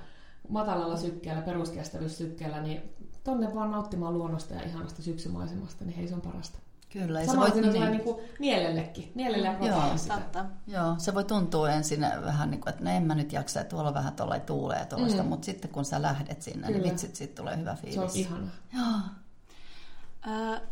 matalalla 0.49 0.97
sykkeellä, 0.97 1.43
peruskestävyyssykkeellä, 1.43 2.63
niin 2.63 2.83
tonne 3.25 3.55
vaan 3.55 3.71
nauttimaan 3.71 4.15
luonnosta 4.15 4.55
ja 4.55 4.63
ihanasta 4.63 5.03
syksymaisemasta, 5.03 5.85
niin 5.85 5.97
hei 5.97 6.09
se 6.09 6.15
on 6.15 6.21
parasta. 6.21 6.59
Kyllä. 6.93 7.27
Sama 7.27 7.49
se 7.49 7.55
voi, 7.55 7.63
niin, 7.63 7.91
niin 7.91 8.01
kuin 8.01 8.17
mielellekin, 8.39 9.13
mielelle 9.15 9.57
joo, 9.67 9.97
sitä. 9.97 10.45
Joo, 10.67 10.95
se 10.99 11.15
voi 11.15 11.25
tuntua 11.25 11.71
ensin 11.71 12.01
vähän 12.25 12.51
niin 12.51 12.61
kuin, 12.61 12.71
että 12.71 12.85
no 12.85 12.91
en 12.91 13.03
mä 13.03 13.15
nyt 13.15 13.33
jaksa, 13.33 13.61
että 13.61 13.71
tuolla 13.71 13.89
on 13.89 13.95
vähän 13.95 14.13
tuolla 14.13 14.39
tuulee 14.39 14.87
tuollaista, 14.87 15.23
mm. 15.23 15.29
mutta 15.29 15.45
sitten 15.45 15.71
kun 15.71 15.85
sä 15.85 16.03
lähdet 16.03 16.43
sinne, 16.43 16.67
niin 16.67 16.67
Kyllä. 16.67 16.79
niin 16.79 16.93
vitsit, 16.93 17.17
siitä 17.17 17.35
tulee 17.35 17.57
hyvä 17.57 17.75
fiilis. 17.75 17.95
Se 17.95 18.01
on 18.01 18.11
ihana. 18.15 18.49
Joo. 18.75 19.01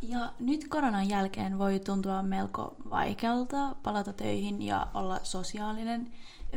Ja 0.02 0.32
nyt 0.40 0.68
koronan 0.68 1.08
jälkeen 1.08 1.58
voi 1.58 1.80
tuntua 1.80 2.22
melko 2.22 2.76
vaikealta 2.90 3.76
palata 3.82 4.12
töihin 4.12 4.62
ja 4.62 4.86
olla 4.94 5.20
sosiaalinen. 5.22 6.12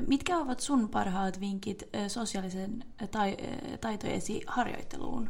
Mitkä 0.07 0.37
ovat 0.37 0.59
sun 0.59 0.89
parhaat 0.89 1.39
vinkit 1.39 1.89
sosiaalisen 2.07 2.83
tai, 3.11 3.37
taitojesi 3.81 4.41
harjoitteluun? 4.47 5.29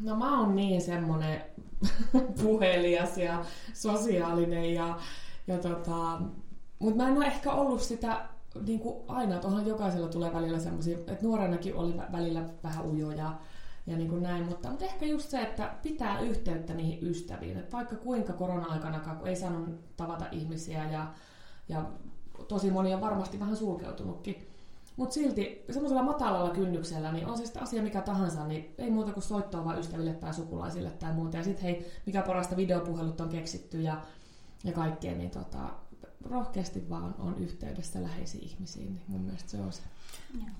No 0.00 0.16
mä 0.16 0.40
oon 0.40 0.56
niin 0.56 0.80
semmonen 0.80 1.42
puhelias 2.42 3.18
ja 3.18 3.44
sosiaalinen 3.72 4.74
ja, 4.74 4.98
ja 5.46 5.58
tota, 5.58 6.20
mutta 6.78 6.96
mä 6.96 7.08
en 7.08 7.16
ole 7.16 7.26
ehkä 7.26 7.52
ollut 7.52 7.82
sitä 7.82 8.28
niin 8.66 8.80
kuin 8.80 8.96
aina, 9.08 9.34
että 9.34 9.48
onhan 9.48 9.66
jokaisella 9.66 10.08
tulee 10.08 10.32
välillä 10.32 10.58
semmoisia, 10.58 10.98
että 10.98 11.16
nuorenakin 11.22 11.74
oli 11.76 11.96
välillä 12.12 12.44
vähän 12.62 12.86
ujoja 12.86 13.34
ja 13.86 13.96
niin 13.96 14.08
kuin 14.08 14.22
näin, 14.22 14.44
mutta, 14.44 14.68
mutta 14.70 14.84
ehkä 14.84 15.06
just 15.06 15.30
se, 15.30 15.42
että 15.42 15.74
pitää 15.82 16.20
yhteyttä 16.20 16.74
niihin 16.74 17.10
ystäviin, 17.10 17.58
että 17.58 17.76
vaikka 17.76 17.96
kuinka 17.96 18.32
korona-aikana, 18.32 19.00
kun 19.00 19.28
ei 19.28 19.36
saanut 19.36 19.96
tavata 19.96 20.26
ihmisiä 20.32 20.90
ja, 20.90 21.06
ja 21.68 21.84
tosi 22.48 22.70
moni 22.70 22.94
on 22.94 23.00
varmasti 23.00 23.40
vähän 23.40 23.56
sulkeutunutkin, 23.56 24.53
mutta 24.96 25.14
silti 25.14 25.64
semmoisella 25.70 26.02
matalalla 26.02 26.50
kynnyksellä, 26.50 27.12
niin 27.12 27.26
on 27.26 27.38
se 27.38 27.44
sitten 27.44 27.62
asia 27.62 27.82
mikä 27.82 28.00
tahansa, 28.00 28.46
niin 28.46 28.74
ei 28.78 28.90
muuta 28.90 29.12
kuin 29.12 29.24
soittaa 29.24 29.64
vaan 29.64 29.78
ystäville 29.78 30.12
tai 30.12 30.34
sukulaisille 30.34 30.90
tai 30.90 31.12
muuta. 31.12 31.36
Ja 31.36 31.44
sitten 31.44 31.64
hei, 31.64 31.92
mikä 32.06 32.22
parasta 32.22 32.56
videopuhelut 32.56 33.20
on 33.20 33.28
keksitty 33.28 33.82
ja, 33.82 34.02
ja 34.64 34.72
kaikkea, 34.72 35.14
niin 35.14 35.30
tota, 35.30 35.70
rohkeasti 36.30 36.90
vaan 36.90 37.14
on 37.18 37.38
yhteydessä 37.38 38.02
läheisiin 38.02 38.44
ihmisiin, 38.44 38.94
niin 38.94 39.02
mun 39.08 39.20
mielestä 39.20 39.50
se 39.50 39.60
on 39.60 39.72
se. 39.72 39.82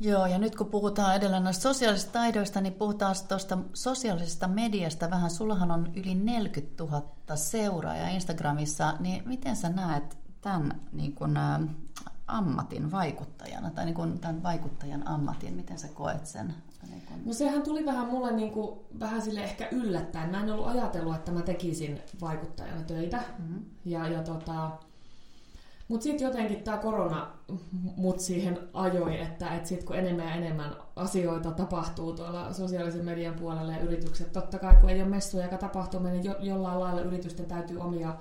Joo, 0.01 0.27
ja 0.27 0.39
nyt 0.39 0.57
kun 0.57 0.67
puhutaan 0.67 1.17
edellä 1.17 1.41
noista 1.41 1.63
sosiaalisista 1.63 2.13
taidoista, 2.13 2.61
niin 2.61 2.73
puhutaan 2.73 3.15
tuosta 3.29 3.59
sosiaalisesta 3.75 4.49
mediasta 4.49 5.11
vähän. 5.11 5.31
Sullahan 5.31 5.71
on 5.71 5.93
yli 5.97 6.15
40 6.15 6.85
000 6.85 7.03
seuraajaa 7.35 8.09
Instagramissa, 8.09 8.95
niin 9.01 9.29
miten 9.29 9.57
sä 9.57 9.69
näet 9.69 10.19
tämän 10.41 10.81
niin 10.93 11.15
kun, 11.15 11.37
ä, 11.37 11.61
ammatin 12.27 12.91
vaikuttajana, 12.91 13.71
tai 13.71 13.85
niin 13.85 13.95
kun, 13.95 14.19
tämän 14.19 14.43
vaikuttajan 14.43 15.09
ammatin, 15.09 15.55
miten 15.55 15.79
sä 15.79 15.89
koet 15.89 16.27
sen? 16.27 16.55
Niin 16.91 17.03
kun... 17.09 17.17
No 17.25 17.33
sehän 17.33 17.63
tuli 17.63 17.87
vähän 17.87 18.07
mulle 18.07 18.33
niin 18.33 18.53
kuin, 18.53 18.81
vähän 19.01 19.23
sille 19.23 19.45
ehkä 19.45 19.69
yllättäen. 19.73 20.31
Mä 20.31 20.43
en 20.43 20.53
ollut 20.53 20.67
ajatellut, 20.67 21.15
että 21.15 21.33
mä 21.33 21.43
tekisin 21.43 22.01
vaikuttajana 22.21 22.83
töitä. 22.83 23.23
Mm-hmm. 23.39 23.65
Ja, 23.85 24.09
ja 24.09 24.23
tota, 24.23 24.71
mutta 25.89 26.05
sitten 26.05 26.25
jotenkin 26.25 26.63
tämä 26.63 26.77
korona 26.77 27.31
mut 27.97 28.21
siihen 28.21 28.59
ajoi, 28.75 29.21
että 29.21 29.55
et 29.55 29.67
sitten 29.67 29.87
kun 29.87 29.97
enemmän 29.97 30.27
ja 30.27 30.35
enemmän 30.35 30.77
asioita 30.97 31.51
tapahtuu 31.51 32.13
tuolla 32.13 32.53
sosiaalisen 32.53 33.05
median 33.05 33.35
puolella 33.35 33.73
ja 33.73 33.81
yritykset, 33.81 34.33
totta 34.33 34.59
kai 34.59 34.77
kun 34.81 34.91
ei 34.91 35.03
ole 35.03 35.11
messuja 35.11 35.45
eikä 35.45 35.57
tapahtumia, 35.57 36.13
niin 36.13 36.25
jo, 36.25 36.37
jollain 36.41 36.81
lailla 36.81 37.01
yritysten 37.01 37.47
täytyy 37.47 37.81
omia 37.81 38.17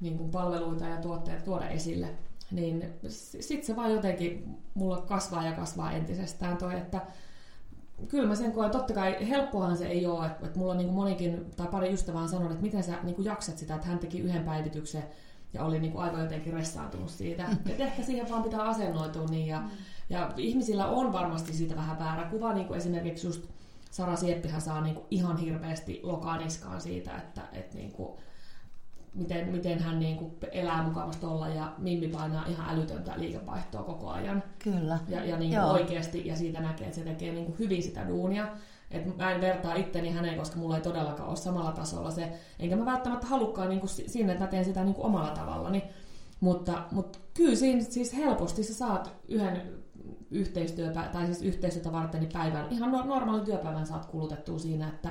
niin 0.00 0.18
kuin 0.18 0.30
palveluita 0.30 0.86
ja 0.86 0.96
tuotteita 0.96 1.44
tuoda 1.44 1.68
esille. 1.68 2.08
Niin 2.50 2.92
sitten 3.40 3.66
se 3.66 3.76
vaan 3.76 3.92
jotenkin 3.92 4.56
mulla 4.74 4.96
kasvaa 4.96 5.46
ja 5.46 5.52
kasvaa 5.52 5.92
entisestään 5.92 6.56
toi, 6.56 6.76
että 6.76 7.00
kyllä 8.08 8.28
mä 8.28 8.34
sen 8.34 8.52
koen, 8.52 8.70
totta 8.70 8.94
kai 8.94 9.28
helppohan 9.28 9.76
se 9.76 9.86
ei 9.86 10.06
ole, 10.06 10.26
että, 10.26 10.46
että 10.46 10.58
mulla 10.58 10.72
on 10.72 10.78
niin 10.78 10.86
kuin 10.86 10.96
monikin 10.96 11.46
tai 11.56 11.66
pari 11.66 11.92
ystävää 11.92 12.22
on 12.22 12.28
sanonut, 12.28 12.52
että 12.52 12.62
miten 12.62 12.82
sä 12.82 12.98
niin 13.02 13.14
kuin 13.14 13.26
jaksat 13.26 13.58
sitä, 13.58 13.74
että 13.74 13.86
hän 13.86 13.98
teki 13.98 14.18
yhden 14.18 14.44
päivityksen 14.44 15.02
ja 15.52 15.64
oli 15.64 15.78
niin 15.78 15.92
kuin 15.92 16.04
aivan 16.04 16.20
jotenkin 16.20 16.52
ressaantunut 16.52 17.10
siitä. 17.10 17.48
Et 17.70 17.80
ehkä 17.80 18.02
siihen 18.02 18.30
vaan 18.30 18.42
pitää 18.42 18.62
asennoitua 18.62 19.26
niin. 19.26 19.46
Ja, 19.46 19.62
ja 20.10 20.32
ihmisillä 20.36 20.86
on 20.86 21.12
varmasti 21.12 21.52
siitä 21.52 21.76
vähän 21.76 21.98
väärä 21.98 22.24
kuva, 22.24 22.52
niin 22.52 22.66
kuin 22.66 22.78
esimerkiksi 22.78 23.26
just 23.26 23.46
Sara 23.90 24.16
Sieppihän 24.16 24.60
saa 24.60 24.80
niin 24.80 24.94
kuin 24.94 25.06
ihan 25.10 25.36
hirveästi 25.36 26.00
lokaniskaan 26.02 26.80
siitä, 26.80 27.16
että, 27.16 27.42
että 27.52 27.76
niin 27.76 27.92
kuin, 27.92 28.18
miten, 29.14 29.48
miten 29.48 29.78
hän 29.78 29.98
niin 29.98 30.16
kuin 30.16 30.32
elää 30.52 30.82
mukavasti 30.82 31.26
olla 31.26 31.48
ja 31.48 31.72
Mimmi 31.78 32.08
painaa 32.08 32.46
ihan 32.46 32.70
älytöntä 32.70 33.12
liikevaihtoa 33.16 33.82
koko 33.82 34.10
ajan. 34.10 34.42
Kyllä. 34.58 34.98
Ja, 35.08 35.24
ja 35.24 35.36
niin 35.36 35.50
kuin 35.50 35.64
oikeasti, 35.64 36.26
ja 36.26 36.36
siitä 36.36 36.60
näkee, 36.60 36.86
että 36.86 36.98
se 36.98 37.04
tekee 37.04 37.32
niin 37.32 37.46
kuin 37.46 37.58
hyvin 37.58 37.82
sitä 37.82 38.08
duunia. 38.08 38.48
Et 38.90 39.16
mä 39.16 39.32
en 39.32 39.40
vertaa 39.40 39.74
itteni 39.74 40.10
häneen, 40.10 40.38
koska 40.38 40.56
mulla 40.56 40.76
ei 40.76 40.82
todellakaan 40.82 41.28
ole 41.28 41.36
samalla 41.36 41.72
tasolla 41.72 42.10
se, 42.10 42.32
enkä 42.58 42.76
mä 42.76 42.84
välttämättä 42.84 43.26
halukkaan 43.26 43.68
niin 43.68 43.80
kuin 43.80 43.90
sinne, 43.90 44.32
että 44.32 44.44
mä 44.44 44.50
teen 44.50 44.64
sitä 44.64 44.84
niin 44.84 44.94
kuin 44.94 45.06
omalla 45.06 45.30
tavallani. 45.30 45.84
Mutta, 46.40 46.82
mutta 46.90 47.18
kyllä 47.34 47.56
siinä 47.56 47.80
siis 47.80 48.16
helposti 48.16 48.62
sä 48.62 48.74
saat 48.74 49.12
yhden 49.28 49.62
yhteistyöpä, 50.30 51.08
tai 51.12 51.26
siis 51.26 51.42
yhteistyötä 51.42 51.92
varten 51.92 52.20
niin 52.20 52.32
päivän, 52.32 52.66
ihan 52.70 52.92
normaali 52.92 53.44
työpäivän 53.44 53.86
saat 53.86 54.06
kulutettua 54.06 54.58
siinä, 54.58 54.88
että 54.88 55.10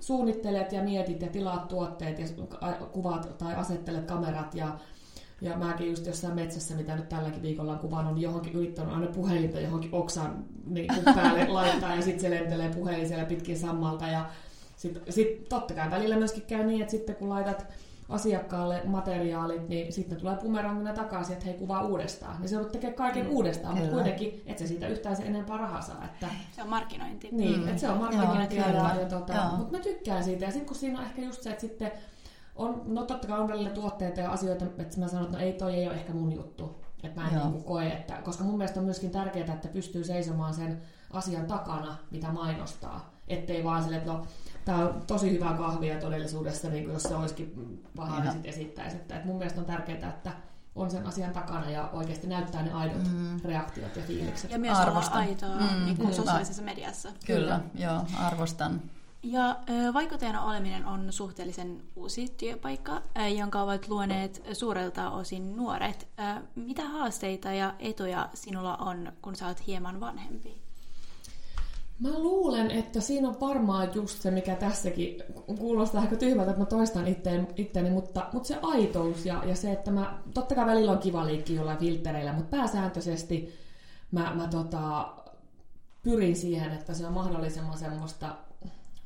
suunnittelet 0.00 0.72
ja 0.72 0.82
mietit 0.82 1.22
ja 1.22 1.28
tilaat 1.28 1.68
tuotteet 1.68 2.18
ja 2.18 2.26
kuvat 2.92 3.38
tai 3.38 3.54
asettelet 3.54 4.04
kamerat 4.04 4.54
ja 4.54 4.78
ja 5.40 5.56
mäkin 5.56 5.88
just 5.88 6.06
jossain 6.06 6.34
metsässä, 6.34 6.74
mitä 6.74 6.96
nyt 6.96 7.08
tälläkin 7.08 7.42
viikolla 7.42 7.72
on 7.72 7.78
kuvannut, 7.78 8.14
niin 8.14 8.22
johonkin 8.22 8.52
yrittänyt 8.52 8.94
aina 8.94 9.06
puhelinta 9.06 9.60
johonkin 9.60 9.94
oksan 9.94 10.44
niin 10.66 10.88
päälle 11.04 11.48
laittaa 11.52 11.94
ja 11.94 12.02
sitten 12.02 12.20
se 12.20 12.30
lentelee 12.30 12.68
puhelin 12.68 13.08
siellä 13.08 13.24
pitkin 13.24 13.58
sammalta. 13.58 14.06
Ja 14.06 14.30
sitten 14.76 15.02
sit 15.12 15.48
totta 15.48 15.74
kai 15.74 15.90
välillä 15.90 16.16
myöskin 16.16 16.42
käy 16.42 16.64
niin, 16.64 16.80
että 16.80 16.90
sitten 16.90 17.16
kun 17.16 17.28
laitat 17.28 17.66
asiakkaalle 18.10 18.82
materiaalit, 18.84 19.68
niin 19.68 19.92
sitten 19.92 20.18
tulee 20.18 20.36
bumerangina 20.36 20.92
takaisin, 20.92 21.32
että 21.32 21.44
hei 21.44 21.54
kuvaa 21.54 21.82
uudestaan. 21.82 22.40
Niin 22.40 22.48
se 22.48 22.58
on 22.58 22.70
tekee 22.70 22.92
kaiken 22.92 23.26
mm, 23.26 23.32
uudestaan, 23.32 23.74
kyllä. 23.74 23.86
mutta 23.86 24.02
kuitenkin 24.02 24.42
et 24.46 24.58
se 24.58 24.66
siitä 24.66 24.88
yhtään 24.88 25.16
se 25.16 25.22
enempää 25.22 25.56
rahaa 25.56 25.82
saa. 25.82 26.04
Että... 26.04 26.26
Se 26.52 26.62
on 26.62 26.68
markkinointi. 26.68 27.28
Niin, 27.32 27.60
mm. 27.60 27.68
että 27.68 27.80
se 27.80 27.88
on 27.88 27.98
markkinointi. 27.98 28.56
Joo, 28.56 28.68
ja, 28.68 28.94
ja, 29.00 29.08
tota, 29.08 29.50
mutta 29.56 29.76
mä 29.76 29.82
tykkään 29.82 30.24
siitä. 30.24 30.44
Ja 30.44 30.50
sitten 30.50 30.66
kun 30.66 30.76
siinä 30.76 30.98
on 30.98 31.04
ehkä 31.04 31.22
just 31.22 31.42
se, 31.42 31.50
että 31.50 31.60
sitten 31.60 31.92
on, 32.56 32.82
no 32.86 33.04
totta 33.04 33.28
kai 33.28 33.40
on 33.40 33.48
välillä 33.48 33.70
tuotteita 33.70 34.20
ja 34.20 34.30
asioita, 34.30 34.64
että 34.78 35.00
mä 35.00 35.08
sanon, 35.08 35.24
että 35.24 35.38
no 35.38 35.44
ei, 35.44 35.52
toi 35.52 35.74
ei 35.74 35.86
ole 35.86 35.94
ehkä 35.94 36.12
mun 36.12 36.32
juttu. 36.32 36.80
Että 37.02 37.20
mä 37.20 37.28
en 37.28 37.52
niin 37.52 37.64
koe, 37.64 37.86
että, 37.86 38.14
koska 38.14 38.44
mun 38.44 38.58
mielestä 38.58 38.80
on 38.80 38.86
myöskin 38.86 39.10
tärkeää, 39.10 39.54
että 39.54 39.68
pystyy 39.68 40.04
seisomaan 40.04 40.54
sen 40.54 40.82
asian 41.12 41.46
takana, 41.46 41.96
mitä 42.10 42.32
mainostaa. 42.32 43.14
Ettei 43.28 43.64
vaan 43.64 43.82
sille, 43.82 43.96
että 43.96 44.12
no, 44.12 44.26
tämä 44.64 44.78
on 44.78 45.02
tosi 45.06 45.32
hyvää 45.32 45.54
kahvia 45.54 46.00
todellisuudessa, 46.00 46.68
niin 46.68 46.84
kuin 46.84 46.94
jos 46.94 47.02
se 47.02 47.14
olisikin 47.14 47.82
paha, 47.96 48.20
niin 48.20 48.32
sitten 48.32 48.50
esittäisi. 48.50 48.96
Että, 48.96 49.16
että 49.16 49.26
mun 49.26 49.38
mielestä 49.38 49.60
on 49.60 49.66
tärkeää, 49.66 50.08
että 50.08 50.32
on 50.74 50.90
sen 50.90 51.06
asian 51.06 51.32
takana 51.32 51.70
ja 51.70 51.90
oikeasti 51.92 52.26
näyttää 52.26 52.62
ne 52.62 52.72
aidot 52.72 53.12
mm. 53.12 53.40
reaktiot 53.44 53.96
ja 53.96 54.02
fiilikset. 54.02 54.50
Ja 54.50 54.58
myös 54.58 54.78
arvostan. 54.78 55.12
olla 55.12 55.28
aitoa 55.28 55.56
mm. 55.56 55.84
niin 55.84 55.96
kuin 55.96 56.14
sosiaalisessa 56.14 56.62
mediassa. 56.62 57.08
Kyllä, 57.26 57.60
Kyllä, 57.74 57.86
joo, 57.86 58.04
arvostan. 58.18 58.82
Ja 59.22 59.58
vaikuttajana 59.94 60.44
oleminen 60.44 60.86
on 60.86 61.12
suhteellisen 61.12 61.82
uusi 61.96 62.34
työpaikka, 62.36 63.02
jonka 63.36 63.62
ovat 63.62 63.88
luoneet 63.88 64.42
suurelta 64.52 65.10
osin 65.10 65.56
nuoret. 65.56 66.08
Mitä 66.54 66.88
haasteita 66.88 67.52
ja 67.52 67.74
etuja 67.78 68.28
sinulla 68.34 68.76
on, 68.76 69.12
kun 69.22 69.36
sä 69.36 69.46
oot 69.46 69.66
hieman 69.66 70.00
vanhempi? 70.00 70.62
Mä 72.00 72.18
luulen, 72.18 72.70
että 72.70 73.00
siinä 73.00 73.28
on 73.28 73.40
varmaan 73.40 73.88
just 73.94 74.22
se, 74.22 74.30
mikä 74.30 74.54
tässäkin 74.54 75.22
kuulostaa 75.58 76.00
aika 76.00 76.16
tyhmältä, 76.16 76.50
että 76.50 76.62
mä 76.62 76.66
toistan 76.66 77.06
itteen, 77.06 77.48
itteeni, 77.56 77.90
mutta, 77.90 78.26
mutta 78.32 78.46
se 78.46 78.58
aitous 78.62 79.26
ja, 79.26 79.42
ja 79.46 79.56
se, 79.56 79.72
että 79.72 79.90
mä, 79.90 80.18
totta 80.34 80.54
kai 80.54 80.66
välillä 80.66 80.92
on 80.92 80.98
kiva 80.98 81.26
liikki 81.26 81.54
jollain 81.54 81.78
filtereillä, 81.78 82.32
mutta 82.32 82.56
pääsääntöisesti 82.56 83.54
mä, 84.10 84.34
mä 84.34 84.48
tota, 84.48 85.12
pyrin 86.02 86.36
siihen, 86.36 86.72
että 86.72 86.94
se 86.94 87.06
on 87.06 87.12
mahdollisimman 87.12 87.78
semmoista, 87.78 88.36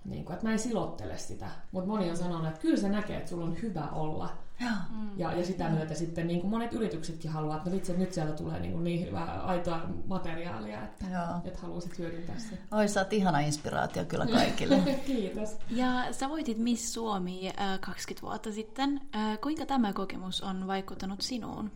niin 0.05 0.25
kuin, 0.25 0.35
että 0.35 0.47
mä 0.47 0.53
en 0.53 0.59
silottele 0.59 1.19
sitä. 1.19 1.51
Mutta 1.73 1.91
moni 1.91 2.11
on 2.11 2.17
sanonut, 2.17 2.49
että 2.49 2.61
kyllä 2.61 2.77
se 2.77 2.89
näkee, 2.89 3.17
että 3.17 3.31
sulla 3.31 3.45
on 3.45 3.63
hyvä 3.63 3.89
olla. 3.93 4.31
Mm. 4.61 5.19
Ja, 5.19 5.33
ja 5.33 5.45
sitä 5.45 5.71
myötä 5.71 5.95
sitten 5.95 6.27
niin 6.27 6.41
kuin 6.41 6.51
monet 6.51 6.73
yrityksetkin 6.73 7.31
haluaa, 7.31 7.57
että 7.57 7.71
no 7.71 7.77
vitsi, 7.77 7.93
että 7.93 8.05
nyt 8.05 8.13
sieltä 8.13 8.33
tulee 8.33 8.61
niin, 8.61 8.73
kuin 8.73 8.85
niin 8.85 9.07
hyvää 9.07 9.43
aitoa 9.43 9.81
materiaalia, 10.07 10.85
että, 10.85 11.05
Joo. 11.13 11.41
että 11.45 11.59
haluaisit 11.59 11.99
hyödyntää 11.99 12.39
sen. 12.39 12.59
Oi, 12.71 12.89
sä 12.89 13.01
oot 13.01 13.13
ihana 13.13 13.39
inspiraatio 13.39 14.05
kyllä 14.05 14.27
kaikille. 14.27 14.79
Kiitos. 15.07 15.57
Ja 15.71 16.13
sä 16.13 16.29
voitit 16.29 16.59
Miss 16.59 16.95
Suomi 16.95 17.49
äh, 17.49 17.81
20 17.81 18.27
vuotta 18.27 18.53
sitten. 18.53 19.01
Kuinka 19.43 19.67
tämä 19.67 19.93
kokemus 19.93 20.41
on 20.41 20.67
vaikuttanut 20.67 21.21
sinuun? 21.21 21.71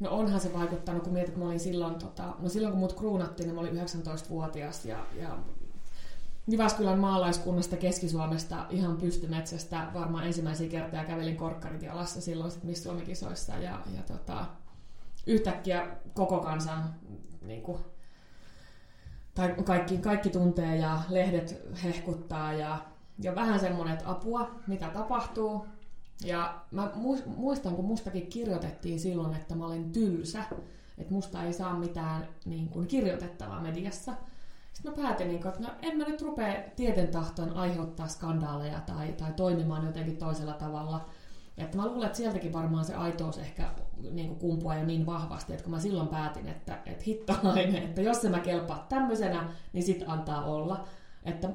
No 0.00 0.10
onhan 0.10 0.40
se 0.40 0.52
vaikuttanut, 0.52 1.02
kun 1.02 1.12
mietit, 1.12 1.28
että 1.28 1.40
mä 1.40 1.46
olin 1.46 1.60
silloin, 1.60 1.94
tota, 1.94 2.34
no 2.38 2.48
silloin 2.48 2.72
kun 2.72 2.80
mut 2.80 2.92
kruunattiin, 2.92 3.46
niin 3.46 3.54
mä 3.54 3.60
olin 3.60 3.76
19-vuotias 3.76 4.84
ja, 4.84 5.06
ja 5.20 5.38
Jyväskylän 6.48 6.98
maalaiskunnasta 6.98 7.76
Keski-Suomesta 7.76 8.66
ihan 8.70 8.96
pystymetsästä 8.96 9.88
varmaan 9.94 10.26
ensimmäisiä 10.26 10.68
kertoja 10.68 11.04
kävelin 11.04 11.36
korkkarit 11.36 11.82
jalassa 11.82 12.20
silloin 12.20 12.50
sit 12.50 12.64
Miss 12.64 12.82
Suomi-kisoissa 12.82 13.52
ja, 13.52 13.80
ja 13.96 14.02
tota, 14.02 14.46
yhtäkkiä 15.26 15.86
koko 16.14 16.40
kansan 16.40 16.94
niin 17.42 17.62
kuin, 17.62 17.78
tai 19.34 19.54
kaikki, 19.64 19.98
kaikki 19.98 20.30
tuntee 20.30 20.76
ja 20.76 21.00
lehdet 21.08 21.62
hehkuttaa 21.84 22.52
ja, 22.52 22.78
ja 23.18 23.34
vähän 23.34 23.60
semmoinen, 23.60 23.94
että 23.94 24.10
apua, 24.10 24.50
mitä 24.66 24.88
tapahtuu. 24.88 25.66
Ja 26.24 26.60
mä 26.70 26.90
muistan, 27.26 27.76
kun 27.76 27.84
mustakin 27.84 28.26
kirjoitettiin 28.26 29.00
silloin, 29.00 29.34
että 29.34 29.54
mä 29.54 29.66
olen 29.66 29.92
tylsä, 29.92 30.44
että 30.98 31.12
musta 31.12 31.42
ei 31.42 31.52
saa 31.52 31.78
mitään 31.78 32.28
niin 32.44 32.68
kuin, 32.68 32.86
kirjoitettavaa 32.86 33.60
mediassa– 33.60 34.14
sitten 34.74 34.92
mä 34.92 35.02
päätin, 35.02 35.28
niin 35.28 35.46
että 35.46 35.60
no, 35.60 35.68
en 35.82 35.98
mä 35.98 36.04
nyt 36.04 36.22
rupea 36.22 36.54
tieten 36.76 37.08
tahtoon 37.08 37.56
aiheuttaa 37.56 38.08
skandaaleja 38.08 38.80
tai, 38.80 39.12
tai 39.12 39.32
toimimaan 39.32 39.86
jotenkin 39.86 40.16
toisella 40.16 40.52
tavalla. 40.52 41.08
Että 41.58 41.76
mä 41.76 41.86
luulen, 41.86 42.06
että 42.06 42.16
sieltäkin 42.16 42.52
varmaan 42.52 42.84
se 42.84 42.94
aitous 42.94 43.38
ehkä 43.38 43.70
niin 44.10 44.36
kumpuaa 44.36 44.76
jo 44.76 44.84
niin 44.84 45.06
vahvasti, 45.06 45.52
että 45.52 45.62
kun 45.62 45.70
mä 45.70 45.80
silloin 45.80 46.08
päätin, 46.08 46.48
että, 46.48 46.78
että 46.86 47.04
hittalainen, 47.06 47.76
että 47.76 48.00
jos 48.00 48.22
se 48.22 48.28
mä 48.28 48.40
kelpaa 48.40 48.86
tämmöisenä, 48.88 49.48
niin 49.72 49.84
sit 49.84 50.04
antaa 50.06 50.44
olla. 50.44 50.84
Että 51.24 51.48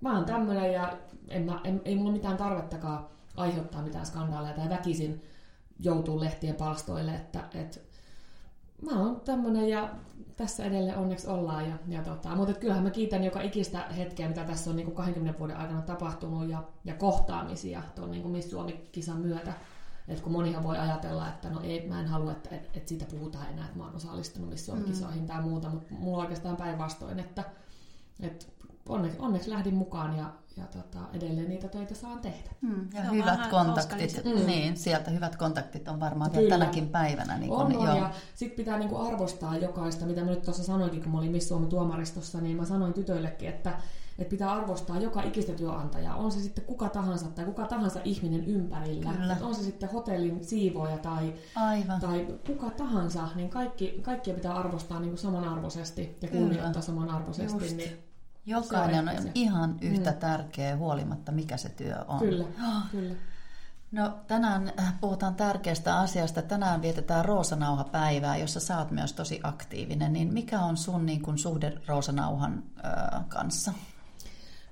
mä 0.00 0.16
oon 0.16 0.24
tämmöinen 0.24 0.72
ja 0.72 0.98
en 1.28 1.42
mä, 1.42 1.60
en, 1.64 1.80
ei 1.84 1.96
mulla 1.96 2.12
mitään 2.12 2.36
tarvettakaan 2.36 3.06
aiheuttaa 3.36 3.82
mitään 3.82 4.06
skandaaleja 4.06 4.54
tai 4.54 4.68
väkisin 4.68 5.22
joutuu 5.80 6.20
lehtien 6.20 6.54
palstoille, 6.54 7.14
että, 7.14 7.40
että 7.54 7.80
mä 8.82 9.00
oon 9.00 9.20
tämmönen 9.20 9.68
ja 9.68 9.90
tässä 10.36 10.64
edelleen 10.64 10.98
onneksi 10.98 11.28
ollaan. 11.28 11.68
Ja, 11.68 11.76
ja 11.88 12.02
tota, 12.02 12.36
mutta 12.36 12.54
kyllähän 12.54 12.82
mä 12.82 12.90
kiitän 12.90 13.24
joka 13.24 13.40
ikistä 13.40 13.78
hetkeä, 13.78 14.28
mitä 14.28 14.44
tässä 14.44 14.70
on 14.70 14.76
niin 14.76 14.84
kuin 14.84 14.96
20 14.96 15.38
vuoden 15.38 15.56
aikana 15.56 15.82
tapahtunut 15.82 16.48
ja, 16.48 16.62
ja 16.84 16.94
kohtaamisia 16.94 17.82
tuon 17.94 18.10
niin 18.10 18.30
Miss 18.30 18.50
Suomi-kisan 18.50 19.20
myötä. 19.20 19.52
Et 20.08 20.20
kun 20.20 20.32
monihan 20.32 20.64
voi 20.64 20.78
ajatella, 20.78 21.28
että 21.28 21.50
no 21.50 21.60
ei, 21.60 21.88
mä 21.88 22.00
en 22.00 22.06
halua, 22.06 22.32
että, 22.32 22.54
että, 22.54 22.68
että 22.74 22.88
siitä 22.88 23.04
puhutaan 23.04 23.46
enää, 23.50 23.64
että 23.64 23.78
mä 23.78 23.84
oon 23.84 23.96
osallistunut 23.96 24.50
Miss 24.50 24.66
Suomi-kisoihin 24.66 25.20
mm. 25.20 25.26
tai 25.26 25.42
muuta, 25.42 25.68
mutta 25.68 25.94
mulla 25.94 26.16
on 26.16 26.22
oikeastaan 26.22 26.56
päinvastoin, 26.56 27.18
että, 27.18 27.44
että 28.20 28.46
onneksi, 28.88 29.18
onneksi 29.18 29.50
lähdin 29.50 29.74
mukaan 29.74 30.16
ja, 30.16 30.32
ja 30.56 30.66
tota, 30.66 30.98
edelleen 31.12 31.48
niitä 31.48 31.68
töitä 31.68 31.94
saan 31.94 32.18
tehdä. 32.18 32.50
Mm, 32.60 32.88
ja 32.94 33.02
hyvät 33.02 33.46
kontaktit, 33.46 34.24
mm. 34.24 34.46
niin, 34.46 34.76
sieltä 34.76 35.10
hyvät 35.10 35.36
kontaktit 35.36 35.88
on 35.88 36.00
varmaan 36.00 36.32
vielä 36.32 36.48
tänäkin 36.48 36.88
päivänä. 36.88 37.38
Niin 37.38 37.52
on, 37.52 37.76
on, 37.76 37.96
ja 37.96 38.10
sitten 38.34 38.56
pitää 38.56 38.78
niin 38.78 38.88
kuin 38.88 39.06
arvostaa 39.06 39.56
jokaista, 39.56 40.06
mitä 40.06 40.24
mä 40.24 40.30
nyt 40.30 40.42
tuossa 40.42 40.64
sanoinkin, 40.64 41.02
kun 41.02 41.12
mä 41.12 41.18
olin 41.18 41.32
Miss 41.32 41.48
Suomen 41.48 41.68
tuomaristossa, 41.68 42.40
niin 42.40 42.56
mä 42.56 42.64
sanoin 42.64 42.92
tytöillekin, 42.92 43.48
että, 43.48 43.70
että 44.18 44.30
pitää 44.30 44.52
arvostaa 44.52 45.00
joka 45.00 45.22
ikistä 45.22 45.52
työnantajaa, 45.52 46.16
on 46.16 46.32
se 46.32 46.40
sitten 46.40 46.64
kuka 46.64 46.88
tahansa 46.88 47.26
tai 47.26 47.44
kuka 47.44 47.66
tahansa 47.66 48.00
ihminen 48.04 48.44
ympärillä. 48.44 49.12
Että 49.32 49.46
on 49.46 49.54
se 49.54 49.62
sitten 49.62 49.88
hotellin 49.88 50.44
siivoja 50.44 50.98
tai, 50.98 51.34
Aivan. 51.54 52.00
tai 52.00 52.26
kuka 52.46 52.70
tahansa, 52.70 53.28
niin 53.34 53.50
kaikki, 53.50 54.00
kaikkia 54.02 54.34
pitää 54.34 54.54
arvostaa 54.54 55.00
niin 55.00 55.10
kuin 55.10 55.18
samanarvoisesti 55.18 56.18
ja 56.22 56.28
kunnioittaa 56.28 56.82
samanarvoisesti. 56.82 57.64
Just. 57.64 57.76
Niin 57.76 58.05
Jokainen 58.46 59.08
on, 59.08 59.30
ihan 59.34 59.76
yhtä 59.80 60.10
mm. 60.10 60.16
tärkeä 60.16 60.76
huolimatta, 60.76 61.32
mikä 61.32 61.56
se 61.56 61.68
työ 61.68 61.96
on. 62.08 62.18
Kyllä, 62.18 62.44
oh. 62.44 62.82
kyllä. 62.90 63.14
No 63.92 64.18
tänään 64.26 64.72
äh, 64.78 64.94
puhutaan 65.00 65.34
tärkeästä 65.34 65.98
asiasta. 65.98 66.42
Tänään 66.42 66.82
vietetään 66.82 67.24
Roosanauha-päivää, 67.24 68.36
jossa 68.36 68.60
sä 68.60 68.78
oot 68.78 68.90
myös 68.90 69.12
tosi 69.12 69.40
aktiivinen. 69.42 70.12
Niin 70.12 70.32
mikä 70.32 70.60
on 70.60 70.76
sun 70.76 71.06
niin 71.06 71.22
kun, 71.22 71.38
suhde 71.38 71.72
Roosanauhan 71.86 72.62
äh, 72.84 73.24
kanssa? 73.28 73.72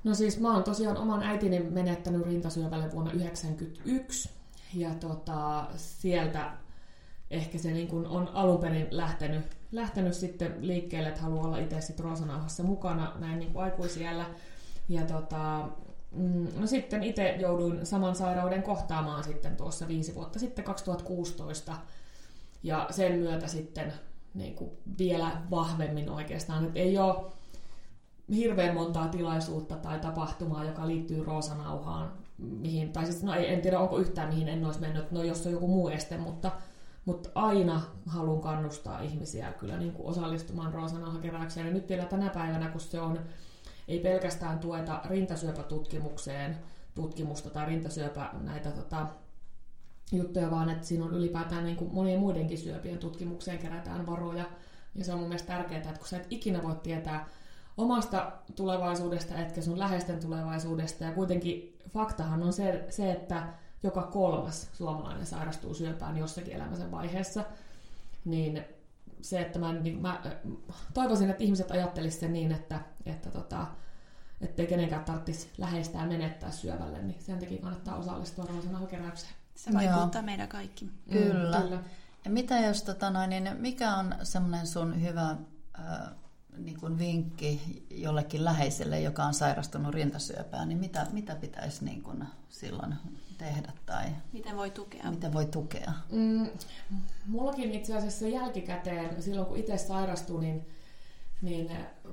No 0.05 0.15
siis 0.15 0.41
mä 0.41 0.55
oon 0.55 0.65
tosiaan 0.65 0.97
oman 0.97 1.23
äitini 1.23 1.61
menettänyt 1.61 2.27
rintasyövälle 2.27 2.93
vuonna 2.93 3.11
1991. 3.11 4.31
Ja 4.75 4.95
tota, 4.95 5.67
sieltä 5.77 6.53
ehkä 7.31 7.59
se 7.59 7.73
niin 7.73 7.89
kuin 7.89 8.07
on 8.07 8.29
alun 8.29 8.61
perin 8.61 8.87
lähtenyt, 8.91 9.57
lähtenyt 9.75 10.15
sitten 10.15 10.55
liikkeelle, 10.61 11.09
että 11.09 11.21
haluaa 11.21 11.45
olla 11.45 11.59
itse 11.59 11.81
sitten 11.81 12.05
Roosanauhassa 12.05 12.63
mukana 12.63 13.13
näin 13.19 13.39
niin 13.39 13.53
kuin 13.53 13.65
aikuisiellä. 13.65 14.27
Ja 14.89 15.03
tota, 15.03 15.69
mm, 16.13 16.47
no 16.57 16.67
sitten 16.67 17.03
itse 17.03 17.37
jouduin 17.39 17.87
saman 17.87 18.15
sairauden 18.15 18.63
kohtaamaan 18.63 19.25
sitten 19.25 19.57
tuossa 19.57 19.89
viisi 19.89 20.15
vuotta 20.15 20.39
sitten 20.39 20.65
2016. 20.65 21.77
Ja 22.63 22.87
sen 22.91 23.19
myötä 23.19 23.47
sitten 23.47 23.93
niin 24.35 24.55
kuin 24.55 24.71
vielä 24.99 25.31
vahvemmin 25.51 26.11
oikeastaan, 26.11 26.65
että 26.65 26.79
ei 26.79 26.99
ole 26.99 27.25
hirveän 28.35 28.75
montaa 28.75 29.09
tilaisuutta 29.09 29.77
tai 29.77 29.99
tapahtumaa, 29.99 30.65
joka 30.65 30.87
liittyy 30.87 31.25
roosanauhaan, 31.25 32.13
mihin, 32.39 32.93
tai 32.93 33.05
siis 33.07 33.23
no 33.23 33.35
en 33.35 33.61
tiedä 33.61 33.79
onko 33.79 33.99
yhtään 33.99 34.29
mihin 34.29 34.49
en 34.49 34.65
olisi 34.65 34.81
mennyt, 34.81 35.11
no 35.11 35.23
jos 35.23 35.47
on 35.47 35.53
joku 35.53 35.69
muu 35.69 35.89
este, 35.89 36.17
mutta 36.17 36.53
mutta 37.05 37.31
aina 37.35 37.83
haluan 38.07 38.41
kannustaa 38.41 39.01
ihmisiä 39.01 39.53
kyllä 39.53 39.77
niin 39.77 39.93
kuin 39.93 40.09
osallistumaan 40.09 40.75
roosanauhakeräykseen. 40.75 41.67
Ja 41.67 41.73
nyt 41.73 41.89
vielä 41.89 42.05
tänä 42.05 42.31
päivänä, 42.31 42.69
kun 42.69 42.81
se 42.81 43.01
on, 43.01 43.21
ei 43.89 43.99
pelkästään 43.99 44.59
tueta 44.59 45.01
rintasyöpätutkimukseen 45.05 46.57
tutkimusta 46.95 47.51
tai 47.51 47.67
rintasyöpä 47.67 48.31
näitä 48.41 48.71
tota, 48.71 49.07
juttuja, 50.13 50.51
vaan 50.51 50.71
että 50.71 50.87
siinä 50.87 51.05
on 51.05 51.15
ylipäätään 51.15 51.65
niin 51.65 51.77
kuin 51.77 51.95
monien 51.95 52.21
muidenkin 52.21 52.59
syöpien 52.59 52.99
tutkimukseen 52.99 53.59
kerätään 53.59 54.07
varoja. 54.07 54.45
Ja 54.95 55.05
se 55.05 55.13
on 55.13 55.19
mun 55.19 55.29
mielestä 55.29 55.53
tärkeää, 55.53 55.81
että 55.81 55.99
kun 55.99 56.09
sä 56.09 56.17
et 56.17 56.27
ikinä 56.31 56.63
voi 56.63 56.75
tietää 56.83 57.29
omasta 57.77 58.33
tulevaisuudesta, 58.57 59.39
etkä 59.39 59.63
sun 59.63 59.79
läheisten 59.79 60.21
tulevaisuudesta, 60.21 61.05
ja 61.05 61.13
kuitenkin 61.13 61.79
faktahan 61.89 62.43
on 62.43 62.53
se, 62.53 62.85
se 62.91 63.13
että 63.13 63.49
joka 63.85 64.03
kolmas 64.03 64.69
suomalainen 64.73 65.27
sairastuu 65.27 65.75
syöpään 65.75 66.17
jossakin 66.17 66.55
elämänsä 66.55 66.91
vaiheessa, 66.91 67.45
niin 68.25 68.65
se, 69.21 69.41
että 69.41 69.59
mä, 69.59 69.73
niin 69.73 70.03
mä 70.03 70.23
toivoisin, 70.95 71.31
että 71.31 71.45
ihmiset 71.45 71.71
ajattelisivat 71.71 72.21
sen 72.21 72.33
niin, 72.33 72.53
että, 72.53 72.81
että 73.07 73.31
tota, 73.31 73.67
ettei 74.41 74.67
kenenkään 74.67 75.05
tarvitsisi 75.05 75.49
läheistään 75.59 76.09
menettää 76.09 76.51
syövälle, 76.51 77.03
niin 77.03 77.23
sen 77.23 77.39
takia 77.39 77.63
kannattaa 77.63 77.97
osallistua 77.97 78.45
roosanauhakeräykseen. 78.45 79.33
Se 79.55 79.73
vaikuttaa 79.73 80.11
Joo. 80.15 80.23
meidän 80.23 80.49
kaikki. 80.49 80.91
Kyllä. 81.13 81.59
Mm, 81.59 81.63
kyllä. 81.63 81.83
Ja 82.25 82.31
mitä 82.31 82.61
jos, 82.61 82.83
tota 82.83 83.11
noin, 83.11 83.31
niin 83.31 83.51
mikä 83.59 83.97
on 83.97 84.15
semmoinen 84.23 84.67
sun 84.67 85.03
hyvä 85.03 85.31
äh, 85.79 86.11
niin 86.57 86.81
kuin 86.81 86.99
vinkki 86.99 87.87
jollekin 87.91 88.45
läheiselle, 88.45 89.01
joka 89.01 89.25
on 89.25 89.35
sairastunut 89.35 89.95
rintasyöpään, 89.95 90.69
niin 90.69 90.79
mitä, 90.79 91.07
mitä 91.13 91.35
pitäisi 91.35 91.85
niin 91.85 92.03
kuin 92.03 92.25
silloin 92.49 92.95
tehdä 93.39 93.73
tai 93.87 94.05
miten 94.33 94.57
voi 94.57 94.71
tukea? 94.71 95.11
Miten 95.11 95.33
voi 95.33 95.47
tukea? 95.47 95.93
Mm, 96.13 96.49
mullakin 97.27 97.73
itse 97.73 97.97
asiassa 97.97 98.29
jälkikäteen, 98.29 99.23
silloin 99.23 99.47
kun 99.47 99.57
itse 99.57 99.79
sairastuin, 99.79 100.41
niin, 100.41 100.67
niin 101.43 101.71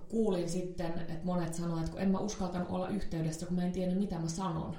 kuulin 0.09 0.49
sitten, 0.49 0.87
että 0.99 1.13
monet 1.23 1.53
sanoivat, 1.53 1.79
että 1.79 1.91
kun 1.91 2.01
en 2.01 2.11
mä 2.11 2.19
uskaltanut 2.19 2.69
olla 2.69 2.87
yhteydessä, 2.87 3.45
kun 3.45 3.55
mä 3.55 3.63
en 3.63 3.71
tiennyt 3.71 3.97
mitä 3.97 4.19
mä 4.19 4.27
sanon. 4.27 4.75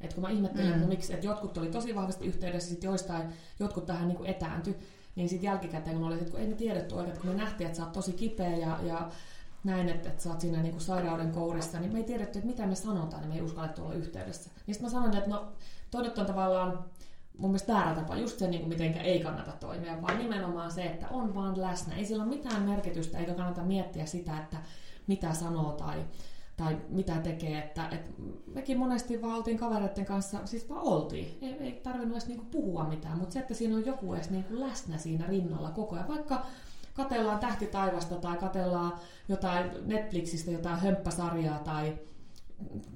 Et 0.00 0.12
kun 0.12 0.22
mä 0.22 0.30
ihmettelin, 0.30 0.66
mm. 0.66 0.74
että, 0.74 0.88
miksi, 0.88 1.14
että 1.14 1.26
jotkut 1.26 1.58
oli 1.58 1.68
tosi 1.68 1.94
vahvasti 1.94 2.26
yhteydessä, 2.26 2.68
sitten 2.68 2.88
joistain 2.88 3.28
jotkut 3.58 3.86
tähän 3.86 4.08
niin 4.08 4.26
etääntyi, 4.26 4.76
niin 5.16 5.28
sitten 5.28 5.46
jälkikäteen 5.46 5.96
kun 5.96 6.06
oli, 6.06 6.14
että 6.14 6.30
kun 6.30 6.40
ei 6.40 6.46
me 6.46 6.54
tiedetty 6.54 6.94
oikein, 6.94 7.18
kun 7.20 7.30
me 7.30 7.36
nähtiin, 7.36 7.66
että 7.66 7.76
sä 7.76 7.84
oot 7.84 7.92
tosi 7.92 8.12
kipeä 8.12 8.56
ja, 8.56 8.78
ja 8.82 9.10
näin, 9.64 9.88
että, 9.88 10.08
että 10.08 10.22
sä 10.22 10.30
oot 10.30 10.40
siinä 10.40 10.62
niin 10.62 10.72
kuin 10.72 10.82
sairauden 10.82 11.32
kourissa, 11.32 11.80
niin 11.80 11.92
me 11.92 11.98
ei 11.98 12.04
tiedetty, 12.04 12.38
että 12.38 12.50
mitä 12.50 12.66
me 12.66 12.74
sanotaan, 12.74 13.22
niin 13.22 13.28
me 13.28 13.34
ei 13.34 13.42
uskallettu 13.42 13.82
olla 13.82 13.94
yhteydessä. 13.94 14.50
Niin 14.66 14.74
sitten 14.74 14.86
mä 14.86 14.90
sanoin, 14.90 15.16
että 15.16 15.30
no 15.30 15.52
toi 15.90 16.02
nyt 16.02 16.18
on 16.18 16.26
tavallaan 16.26 16.84
mun 17.38 17.50
mielestä 17.50 17.72
väärä 17.72 17.94
tapa, 17.94 18.16
just 18.16 18.38
se, 18.38 18.48
niin 18.48 18.60
kuin 18.60 18.68
miten 18.68 18.94
ei 18.94 19.20
kannata 19.20 19.52
toimia, 19.52 20.02
vaan 20.02 20.18
nimenomaan 20.18 20.70
se, 20.70 20.82
että 20.82 21.08
on 21.08 21.34
vaan 21.34 21.60
läsnä. 21.60 21.96
Ei 21.96 22.04
sillä 22.04 22.22
ole 22.22 22.34
mitään 22.34 22.62
merkitystä, 22.62 23.18
eikä 23.18 23.34
kannata 23.34 23.62
miettiä 23.62 24.06
sitä, 24.06 24.38
että 24.38 24.56
mitä 25.06 25.34
sanoo 25.34 25.72
tai, 25.72 26.04
tai 26.56 26.76
mitä 26.88 27.16
tekee. 27.16 27.58
Että, 27.58 27.88
et 27.88 28.14
mekin 28.46 28.78
monesti 28.78 29.22
vaan 29.22 29.36
oltiin 29.36 29.58
kavereiden 29.58 30.06
kanssa, 30.06 30.38
siis 30.44 30.68
vaan 30.68 30.82
oltiin. 30.82 31.38
Ei, 31.42 31.56
ei 31.60 31.72
tarvinnut 31.72 32.12
edes 32.12 32.28
niinku 32.28 32.44
puhua 32.44 32.84
mitään, 32.84 33.18
mutta 33.18 33.32
se, 33.32 33.38
että 33.38 33.54
siinä 33.54 33.76
on 33.76 33.86
joku 33.86 34.14
edes 34.14 34.30
niinku 34.30 34.60
läsnä 34.60 34.98
siinä 34.98 35.26
rinnalla 35.26 35.70
koko 35.70 35.94
ajan. 35.96 36.08
Vaikka 36.08 36.46
katellaan 36.94 37.38
Tähti 37.38 37.66
taivasta 37.66 38.14
tai 38.14 38.36
katellaan 38.36 38.92
jotain 39.28 39.70
Netflixistä 39.84 40.50
jotain 40.50 40.80
hömppäsarjaa 40.80 41.58
tai, 41.58 41.98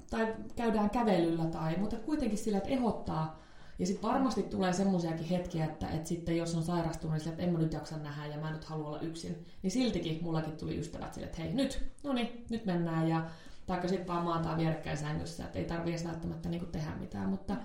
tai 0.09 0.35
käydään 0.55 0.89
kävelyllä, 0.89 1.45
tai, 1.45 1.77
mutta 1.77 1.95
kuitenkin 1.95 2.37
sillä, 2.37 2.57
että 2.57 2.69
ehdottaa. 2.69 3.41
Ja 3.79 3.87
sitten 3.87 4.09
varmasti 4.09 4.43
tulee 4.43 4.73
semmoisiakin 4.73 5.25
hetkiä, 5.25 5.65
että, 5.65 5.89
että 5.89 6.09
sitten 6.09 6.37
jos 6.37 6.55
on 6.55 6.63
sairastunut, 6.63 7.13
niin 7.13 7.19
sillä, 7.19 7.33
että 7.33 7.43
en 7.43 7.53
mä 7.53 7.59
nyt 7.59 7.73
jaksa 7.73 7.97
nähdä 7.97 8.25
ja 8.25 8.37
mä 8.37 8.47
en 8.47 8.53
nyt 8.53 8.63
halua 8.63 8.87
olla 8.87 8.99
yksin. 8.99 9.45
Niin 9.63 9.71
siltikin 9.71 10.19
mullakin 10.21 10.57
tuli 10.57 10.79
ystävät 10.79 11.13
sille, 11.13 11.27
että 11.27 11.41
hei 11.41 11.53
nyt, 11.53 11.83
no 12.03 12.13
niin, 12.13 12.45
nyt 12.49 12.65
mennään. 12.65 13.09
Ja, 13.09 13.25
taikka 13.65 13.87
sitten 13.87 14.07
vaan 14.07 14.23
maataan 14.23 14.57
vierekkäin 14.57 14.97
sängyssä, 14.97 15.45
että 15.45 15.59
ei 15.59 15.65
tarvitse 15.65 16.07
välttämättä 16.07 16.49
niinku 16.49 16.65
tehdä 16.65 16.95
mitään. 16.99 17.29
Mutta, 17.29 17.55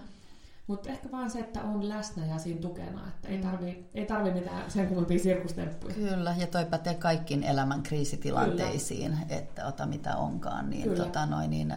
mutta 0.66 0.90
ehkä 0.90 1.10
vaan 1.10 1.30
se, 1.30 1.38
että 1.38 1.62
on 1.62 1.88
läsnä 1.88 2.26
ja 2.26 2.38
siinä 2.38 2.60
tukena, 2.60 3.08
että 3.08 3.28
ei 3.28 3.38
tarvi, 3.38 3.88
ei 3.94 4.06
tarvi 4.06 4.30
mitään 4.30 4.70
sen 4.70 4.86
kummempia 4.86 5.18
sirkustemppuja. 5.18 5.94
Kyllä, 5.94 6.34
ja 6.38 6.46
toi 6.46 6.66
pätee 6.66 6.94
kaikkiin 6.94 7.42
elämän 7.42 7.82
kriisitilanteisiin, 7.82 9.12
Kyllä. 9.12 9.26
että 9.28 9.66
ota 9.66 9.86
mitä 9.86 10.16
onkaan, 10.16 10.70
niin, 10.70 10.94
tota, 10.94 11.26
noin, 11.26 11.50
niin 11.50 11.74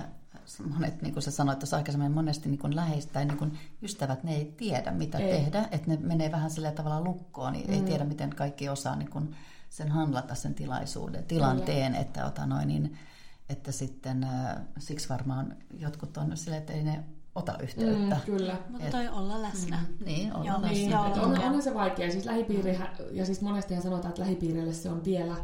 monet, 0.73 1.01
niin 1.01 1.13
kuin 1.13 1.23
sä 1.23 1.31
sanoit 1.31 1.59
tuossa 1.59 1.77
aikaisemmin, 1.77 2.11
monesti 2.11 2.49
niin 2.49 2.59
kuin 2.59 2.75
läheistä 2.75 3.13
tai 3.13 3.25
niin 3.25 3.37
kuin 3.37 3.57
ystävät, 3.81 4.23
ne 4.23 4.35
ei 4.35 4.53
tiedä 4.57 4.91
mitä 4.91 5.17
ei. 5.17 5.31
tehdä, 5.31 5.67
että 5.71 5.87
ne 5.87 5.97
menee 6.01 6.31
vähän 6.31 6.51
sillä 6.51 6.71
tavalla 6.71 7.01
lukkoon, 7.01 7.53
niin 7.53 7.67
mm. 7.67 7.73
ei 7.73 7.81
tiedä 7.81 8.03
miten 8.03 8.29
kaikki 8.29 8.69
osaa 8.69 8.95
niin 8.95 9.09
kuin 9.09 9.35
sen 9.69 9.91
handlata 9.91 10.35
sen 10.35 10.53
tilaisuuden, 10.53 11.23
tilanteen, 11.23 11.91
Kyllä. 11.91 12.01
että 12.01 12.25
ota 12.25 12.45
noin, 12.45 12.67
niin, 12.67 12.97
että 13.49 13.71
sitten 13.71 14.23
äh, 14.23 14.55
siksi 14.79 15.09
varmaan 15.09 15.55
jotkut 15.79 16.17
on 16.17 16.37
silleen, 16.37 16.61
että 16.61 16.73
ei 16.73 16.83
ne 16.83 17.03
ota 17.39 17.57
yhteyttä. 17.63 18.15
Mm, 18.15 18.21
kyllä. 18.25 18.57
Mutta 18.69 18.87
toi 18.91 19.07
olla 19.07 19.41
läsnä. 19.41 19.77
Mm, 19.77 20.05
niin, 20.05 20.35
olla 20.35 20.45
Joo, 20.45 20.61
läsnä. 20.61 20.69
Niin, 20.69 20.95
on, 20.95 21.55
on 21.55 21.61
se 21.61 21.73
vaikea. 21.73 22.11
Siis 22.11 22.25
lähipiiri, 22.25 22.79
ja 23.11 23.25
siis 23.25 23.41
monestihan 23.41 23.83
sanotaan, 23.83 24.09
että 24.09 24.21
lähipiirille 24.21 24.73
se 24.73 24.89
on 24.89 25.05
vielä 25.05 25.35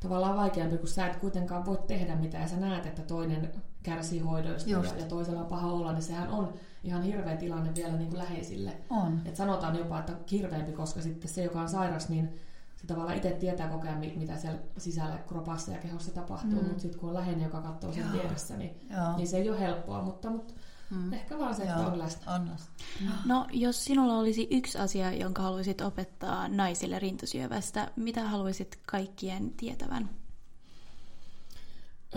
tavallaan 0.00 0.36
vaikeampi, 0.36 0.78
kun 0.78 0.88
sä 0.88 1.06
et 1.06 1.16
kuitenkaan 1.16 1.66
voi 1.66 1.78
tehdä 1.86 2.16
mitään 2.16 2.42
ja 2.42 2.48
sä 2.48 2.56
näet, 2.56 2.86
että 2.86 3.02
toinen 3.02 3.52
kärsii 3.82 4.20
hoidoista 4.20 4.70
ja, 4.70 4.82
ja 4.98 5.06
toisella 5.08 5.40
on 5.40 5.46
paha 5.46 5.72
olla, 5.72 5.92
niin 5.92 6.02
sehän 6.02 6.28
on 6.28 6.52
ihan 6.84 7.02
hirveä 7.02 7.36
tilanne 7.36 7.74
vielä 7.74 7.92
niin 7.92 8.08
kuin 8.08 8.18
läheisille. 8.18 8.72
On. 8.90 9.20
Et 9.24 9.36
sanotaan 9.36 9.76
jopa, 9.76 9.98
että 9.98 10.12
hirveämpi, 10.30 10.72
koska 10.72 11.00
sitten 11.00 11.30
se, 11.30 11.44
joka 11.44 11.60
on 11.60 11.68
sairas, 11.68 12.08
niin 12.08 12.28
se 12.76 12.86
tavallaan 12.86 13.16
itse 13.16 13.30
tietää 13.30 13.68
koko 13.68 13.86
ajan, 13.86 13.98
mitä 13.98 14.36
siellä 14.36 14.58
sisällä 14.78 15.18
kropassa 15.26 15.72
ja 15.72 15.78
kehossa 15.78 16.14
tapahtuu, 16.14 16.62
mm. 16.62 16.66
mutta 16.66 16.82
sitten 16.82 17.00
kun 17.00 17.08
on 17.08 17.14
läheinen, 17.14 17.44
joka 17.44 17.62
katsoo 17.62 17.92
sen 17.92 18.12
vieressä, 18.12 18.56
niin, 18.56 18.80
niin 19.16 19.28
se 19.28 19.36
ei 19.36 19.50
ole 19.50 19.60
helppoa, 19.60 20.02
mutta, 20.02 20.30
mutta 20.30 20.54
Mm. 20.90 21.12
Ehkä 21.12 21.38
vaan 21.38 21.54
se, 21.54 21.62
että 21.62 21.74
Joo, 21.74 21.86
on 21.86 21.98
läsnä. 21.98 22.34
On 22.34 22.50
läsnä. 22.52 22.72
No, 23.24 23.46
jos 23.52 23.84
sinulla 23.84 24.18
olisi 24.18 24.48
yksi 24.50 24.78
asia, 24.78 25.12
jonka 25.12 25.42
haluaisit 25.42 25.80
opettaa 25.80 26.48
naisille 26.48 26.98
rintasyövästä, 26.98 27.90
mitä 27.96 28.24
haluaisit 28.24 28.78
kaikkien 28.86 29.50
tietävän? 29.50 30.10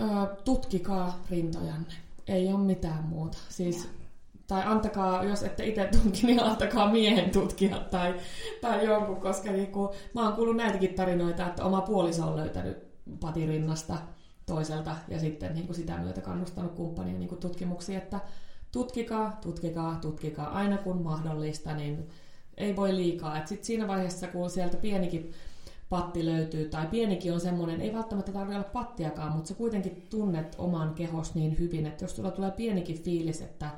Öö, 0.00 0.36
tutkikaa 0.44 1.22
rintojanne. 1.30 1.94
Ei 2.26 2.52
ole 2.52 2.58
mitään 2.58 3.04
muuta. 3.04 3.38
Siis, 3.48 3.88
tai 4.46 4.62
antakaa, 4.64 5.24
jos 5.24 5.42
ette 5.42 5.66
itse 5.66 5.88
tutki, 6.02 6.26
niin 6.26 6.42
antakaa 6.42 6.92
miehen 6.92 7.30
tutkia 7.30 7.78
tai, 7.90 8.14
tai 8.60 8.84
jonkun, 8.84 9.20
koska 9.20 9.52
niinku, 9.52 9.94
mä 10.14 10.24
oon 10.24 10.32
kuullut 10.32 10.56
näitäkin 10.56 10.94
tarinoita, 10.94 11.46
että 11.46 11.64
oma 11.64 11.80
puoliso 11.80 12.26
on 12.26 12.36
löytänyt 12.36 12.78
patirinnasta 13.20 13.98
toiselta 14.46 14.96
ja 15.08 15.20
sitten 15.20 15.54
niin 15.54 15.66
kuin 15.66 15.76
sitä 15.76 15.96
myötä 15.96 16.20
kannustanut 16.20 16.74
kumppania 16.74 17.18
niin 17.18 17.28
kuin 17.28 17.40
tutkimuksiin, 17.40 17.98
että 17.98 18.20
tutkikaa, 18.72 19.38
tutkikaa, 19.42 19.98
tutkikaa 20.00 20.52
aina 20.52 20.78
kun 20.78 21.02
mahdollista, 21.02 21.74
niin 21.74 22.08
ei 22.56 22.76
voi 22.76 22.96
liikaa. 22.96 23.38
Et 23.38 23.48
sit 23.48 23.64
siinä 23.64 23.88
vaiheessa, 23.88 24.26
kun 24.26 24.50
sieltä 24.50 24.76
pienikin 24.76 25.32
patti 25.88 26.26
löytyy, 26.26 26.68
tai 26.68 26.86
pienikin 26.86 27.32
on 27.32 27.40
semmoinen, 27.40 27.80
ei 27.80 27.92
välttämättä 27.92 28.32
tarvitse 28.32 28.56
olla 28.56 28.68
pattiakaan, 28.72 29.32
mutta 29.32 29.48
sä 29.48 29.54
kuitenkin 29.54 30.06
tunnet 30.10 30.54
oman 30.58 30.94
kehos 30.94 31.34
niin 31.34 31.58
hyvin, 31.58 31.86
että 31.86 32.04
jos 32.04 32.16
sulla 32.16 32.30
tulee 32.30 32.50
pienikin 32.50 33.02
fiilis, 33.02 33.40
että 33.40 33.70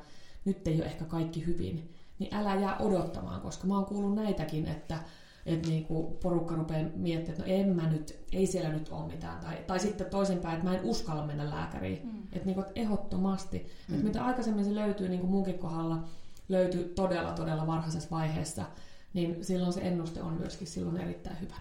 nyt 0.45 0.67
ei 0.67 0.75
ole 0.75 0.85
ehkä 0.85 1.05
kaikki 1.05 1.45
hyvin, 1.45 1.93
niin 2.19 2.35
älä 2.35 2.55
jää 2.55 2.77
odottamaan, 2.77 3.41
koska 3.41 3.67
mä 3.67 3.75
oon 3.75 3.85
kuullut 3.85 4.15
näitäkin, 4.15 4.67
että 4.67 4.99
että 5.45 5.69
niinku 5.69 6.17
porukka 6.21 6.55
rupeaa 6.55 6.89
miettimään, 6.95 7.39
että 7.39 7.51
no 7.51 7.59
en 7.59 7.75
mä 7.75 7.89
nyt, 7.89 8.19
ei 8.31 8.47
siellä 8.47 8.69
nyt 8.69 8.89
ole 8.89 9.07
mitään. 9.07 9.39
Tai, 9.39 9.57
tai 9.67 9.79
sitten 9.79 10.09
toisinpäin, 10.09 10.55
että 10.55 10.69
mä 10.69 10.75
en 10.75 10.83
uskalla 10.83 11.25
mennä 11.25 11.49
lääkäriin. 11.49 12.01
Mm. 12.03 12.23
Että 12.31 12.45
niinku, 12.45 12.61
et 12.61 12.71
ehdottomasti. 12.75 13.57
Mm. 13.87 13.95
Että 13.95 14.07
mitä 14.07 14.25
aikaisemmin 14.25 14.65
se 14.65 14.75
löytyy 14.75 15.09
niin 15.09 15.19
kuin 15.19 15.31
munkin 15.31 15.59
kohdalla, 15.59 16.03
löytyy 16.49 16.83
todella, 16.83 17.31
todella 17.31 17.67
varhaisessa 17.67 18.09
vaiheessa, 18.11 18.65
niin 19.13 19.45
silloin 19.45 19.73
se 19.73 19.81
ennuste 19.81 20.21
on 20.21 20.33
myöskin 20.33 20.67
silloin 20.67 20.97
erittäin 20.97 21.41
hyvä. 21.41 21.55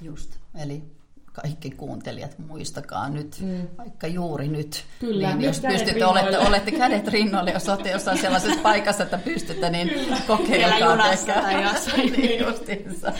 Just, 0.00 0.38
eli 0.54 0.97
kaikki 1.42 1.70
kuuntelijat, 1.70 2.38
muistakaa 2.38 3.08
nyt, 3.08 3.36
mm. 3.40 3.68
vaikka 3.78 4.06
juuri 4.06 4.48
nyt. 4.48 4.84
Kyllä, 5.00 5.34
niin 5.34 5.42
jos 5.42 5.60
pystytte, 5.60 6.06
olette, 6.06 6.38
olette 6.38 6.70
kädet 6.70 7.08
rinnoille, 7.08 7.50
jos 7.50 7.68
olette 7.68 7.90
jossain 7.90 8.18
sellaisessa 8.18 8.60
paikassa, 8.62 9.02
että 9.02 9.18
pystytte, 9.18 9.70
niin 9.70 9.90
kokeilkaa. 10.26 10.78
junassa 10.78 11.32
tai 11.32 11.62
jossain. 11.62 12.12
niin 12.12 12.40
justiinsa. 12.40 13.12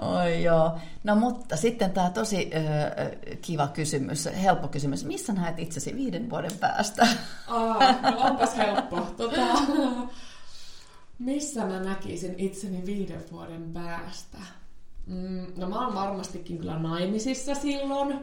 Oi 0.00 0.42
joo. 0.42 0.78
No 1.04 1.16
mutta 1.16 1.56
sitten 1.56 1.90
tämä 1.90 2.10
tosi 2.10 2.50
äh, 2.54 3.10
kiva 3.42 3.68
kysymys, 3.68 4.28
helppo 4.42 4.68
kysymys. 4.68 5.04
Missä 5.04 5.32
näet 5.32 5.58
itsesi 5.58 5.96
viiden 5.96 6.30
vuoden 6.30 6.58
päästä? 6.60 7.08
Aa, 7.48 7.92
no 8.10 8.20
onpas 8.20 8.56
helppo. 8.56 9.00
Tota, 9.00 9.46
missä 11.18 11.66
mä 11.66 11.80
näkisin 11.80 12.34
itseni 12.38 12.86
viiden 12.86 13.24
vuoden 13.32 13.72
päästä? 13.72 14.38
Mm, 15.10 15.46
no 15.56 15.68
mä 15.68 15.84
oon 15.84 15.94
varmastikin 15.94 16.58
kyllä 16.58 16.78
naimisissa 16.78 17.54
silloin. 17.54 18.18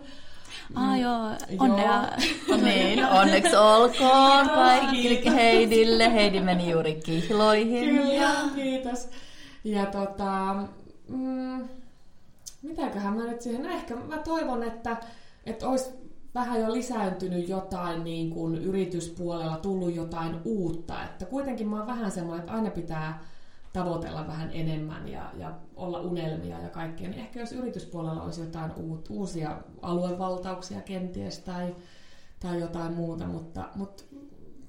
Ah 0.76 0.96
mm, 0.96 1.02
joo, 1.02 1.32
onnea. 1.60 2.10
Joo. 2.48 2.58
niin, 2.66 3.06
onneksi 3.06 3.56
olkoon 3.56 4.50
kaikille 4.50 5.36
Heidille. 5.36 6.14
Heidi 6.14 6.40
meni 6.40 6.72
juuri 6.72 7.00
kihloihin. 7.06 7.96
Kyllä, 7.96 8.32
kiitos. 8.56 9.10
Ja 9.64 9.86
tota, 9.86 10.56
mm, 11.08 11.68
mitäköhän 12.62 13.14
mä 13.14 13.24
nyt 13.24 13.42
siihen, 13.42 13.66
ehkä 13.66 13.96
mä 13.96 14.18
toivon, 14.18 14.64
että, 14.64 14.98
että 15.46 15.70
olisi 15.70 15.90
vähän 16.36 16.62
jo 16.62 16.74
lisääntynyt 16.74 17.50
jotain 17.50 18.04
niin 18.04 18.30
kuin 18.30 18.56
yrityspuolella, 18.56 19.58
tullut 19.58 19.96
jotain 19.96 20.36
uutta. 20.46 21.04
Että 21.04 21.26
kuitenkin 21.26 21.68
mä 21.68 21.78
oon 21.78 21.88
vähän 21.88 22.12
semmoinen, 22.12 22.40
että 22.40 22.54
aina 22.54 22.70
pitää 22.70 23.24
tavoitella 23.74 24.28
vähän 24.28 24.50
enemmän 24.54 25.08
ja, 25.08 25.32
ja 25.38 25.54
olla 25.76 26.00
unelmia 26.00 26.60
ja 26.60 26.70
kaikkea, 26.70 27.10
niin 27.10 27.20
ehkä 27.20 27.40
jos 27.40 27.52
yrityspuolella 27.52 28.24
olisi 28.24 28.42
jotain 28.42 28.72
uut, 28.76 29.08
uusia 29.10 29.58
aluevaltauksia 29.82 30.82
kenties 30.82 31.40
tai, 31.40 31.76
tai 32.40 32.60
jotain 32.60 32.94
muuta, 32.94 33.26
mutta, 33.26 33.70
mutta 33.76 34.04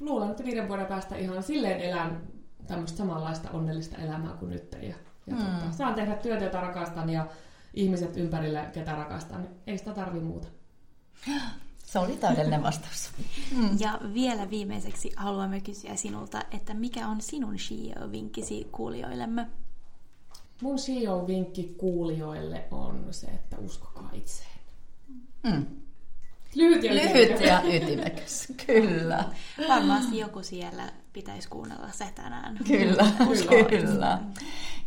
luulen, 0.00 0.30
että 0.30 0.44
viiden 0.44 0.68
vuoden 0.68 0.86
päästä 0.86 1.16
ihan 1.16 1.42
silleen 1.42 1.80
elän 1.80 2.22
tämmöistä 2.66 2.98
samanlaista 2.98 3.50
onnellista 3.50 3.96
elämää 3.96 4.32
kuin 4.32 4.50
nyt. 4.50 4.72
Ja, 4.72 4.94
ja 5.26 5.36
hmm. 5.36 5.44
tota, 5.44 5.72
saan 5.72 5.94
tehdä 5.94 6.14
työtä, 6.14 6.44
jota 6.44 6.60
rakastan 6.60 7.10
ja 7.10 7.26
ihmiset 7.74 8.16
ympärillä, 8.16 8.64
ketä 8.64 8.94
rakastan, 8.94 9.42
niin 9.42 9.54
ei 9.66 9.78
sitä 9.78 9.92
tarvi 9.92 10.20
muuta. 10.20 10.48
Se 11.88 11.98
oli 11.98 12.16
täydellinen 12.16 12.62
vastaus. 12.62 13.10
Mm. 13.56 13.76
Ja 13.78 14.00
vielä 14.14 14.50
viimeiseksi 14.50 15.12
haluamme 15.16 15.60
kysyä 15.60 15.96
sinulta, 15.96 16.42
että 16.50 16.74
mikä 16.74 17.08
on 17.08 17.20
sinun 17.20 17.56
CEO-vinkkisi 17.56 18.68
kuulijoillemme? 18.72 19.46
Mun 20.62 20.76
CEO-vinkki 20.76 21.74
kuulijoille 21.78 22.64
on 22.70 23.06
se, 23.10 23.26
että 23.26 23.56
uskokaa 23.58 24.10
itseen. 24.12 24.60
Mm. 25.42 25.66
Lyhyt 26.54 26.82
ja, 26.84 26.94
Lyhyt 26.94 27.40
ja 27.40 27.62
ytimekäs, 27.74 28.48
kyllä. 28.66 29.24
Varmasti 29.68 30.18
joku 30.18 30.42
siellä 30.42 30.92
pitäisi 31.18 31.48
kuunnella 31.48 31.88
se 31.92 32.04
tänään. 32.14 32.58
Kyllä, 32.66 33.04
kyllä. 33.18 33.64
kyllä. 33.64 34.18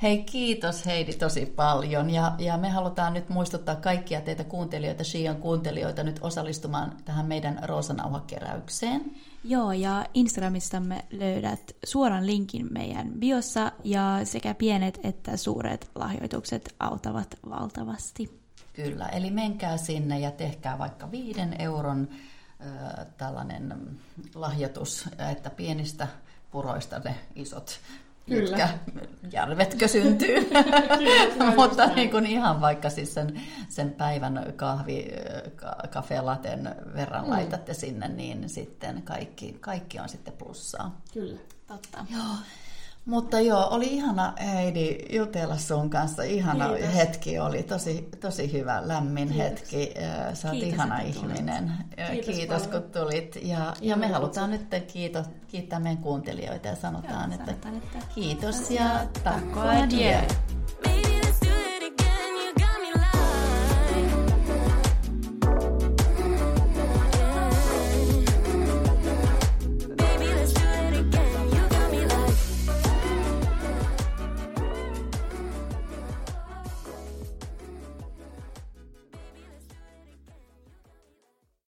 Hei, 0.01 0.23
kiitos 0.23 0.85
Heidi 0.85 1.13
tosi 1.13 1.45
paljon. 1.45 2.09
Ja, 2.09 2.35
ja 2.39 2.57
me 2.57 2.69
halutaan 2.69 3.13
nyt 3.13 3.29
muistuttaa 3.29 3.75
kaikkia 3.75 4.21
teitä 4.21 4.43
kuuntelijoita, 4.43 5.03
Shion 5.03 5.35
kuuntelijoita, 5.35 6.03
nyt 6.03 6.19
osallistumaan 6.21 6.97
tähän 7.05 7.25
meidän 7.25 7.59
roosanauhakeräykseen. 7.63 9.11
Joo, 9.43 9.71
ja 9.71 10.05
Instagramistamme 10.13 11.05
löydät 11.11 11.75
suoran 11.85 12.27
linkin 12.27 12.67
meidän 12.71 13.11
biossa, 13.19 13.71
ja 13.83 14.19
sekä 14.23 14.53
pienet 14.53 14.99
että 15.03 15.37
suuret 15.37 15.89
lahjoitukset 15.95 16.75
auttavat 16.79 17.35
valtavasti. 17.49 18.41
Kyllä, 18.73 19.07
eli 19.07 19.31
menkää 19.31 19.77
sinne 19.77 20.19
ja 20.19 20.31
tehkää 20.31 20.77
vaikka 20.79 21.11
viiden 21.11 21.61
euron 21.61 22.07
äh, 22.65 23.05
tällainen 23.17 23.97
lahjoitus, 24.35 25.05
että 25.31 25.49
pienistä 25.49 26.07
puroista 26.51 26.99
ne 26.99 27.15
isot 27.35 27.79
Kyllä. 28.25 28.41
mitkä 28.57 28.69
järvetkö 29.31 29.87
syntyy. 29.87 30.45
Kyllä, 30.97 31.55
Mutta 31.55 31.87
niin 31.87 32.11
kuin 32.11 32.25
ihan 32.25 32.61
vaikka 32.61 32.89
siis 32.89 33.13
sen, 33.13 33.41
sen 33.69 33.91
päivän 33.91 34.53
kahvi, 34.55 35.07
ka- 35.55 35.75
kafelaten 35.89 36.75
verran 36.95 37.23
Mm. 37.25 37.29
laitatte 37.29 37.73
sinne, 37.73 38.07
niin 38.07 38.49
sitten 38.49 39.01
kaikki, 39.01 39.57
kaikki 39.59 39.99
on 39.99 40.09
sitten 40.09 40.33
plussaa. 40.33 41.01
Kyllä. 41.13 41.39
Totta. 41.67 42.05
Joo. 42.13 42.23
Mutta 43.05 43.39
joo, 43.39 43.67
oli 43.69 43.87
ihana 43.87 44.33
Heidi 44.53 44.97
jutella 45.11 45.57
sun 45.57 45.89
kanssa. 45.89 46.23
Ihana 46.23 46.69
Kiitos. 46.69 46.95
hetki 46.95 47.39
oli, 47.39 47.63
tosi, 47.63 48.09
tosi 48.19 48.51
hyvä, 48.53 48.81
lämmin 48.87 49.27
Kiitos. 49.27 49.43
hetki. 49.45 49.93
Sä 50.33 50.47
oot 50.47 50.57
Kiitos, 50.57 50.73
ihana 50.73 50.99
ihminen. 50.99 51.71
Kiitos 52.11 52.35
Kiitos, 52.35 52.67
paljon. 52.67 52.83
kun 52.83 52.91
tulit. 52.91 53.37
Ja, 53.41 53.73
ja 53.81 53.95
me 53.97 54.07
halutaan 54.07 54.51
nyt 54.51 54.65
kiito, 54.93 55.23
kiittää 55.47 55.79
meidän 55.79 56.03
kuuntelijoita 56.03 56.67
ja 56.67 56.75
sanotaan, 56.75 57.31
Joo, 57.31 57.39
että 57.39 57.51
sanotaan, 57.51 57.75
että 57.75 57.97
kiitos 58.15 58.71
ja 58.71 58.89
takko 59.23 59.59
adieu. 59.59 60.21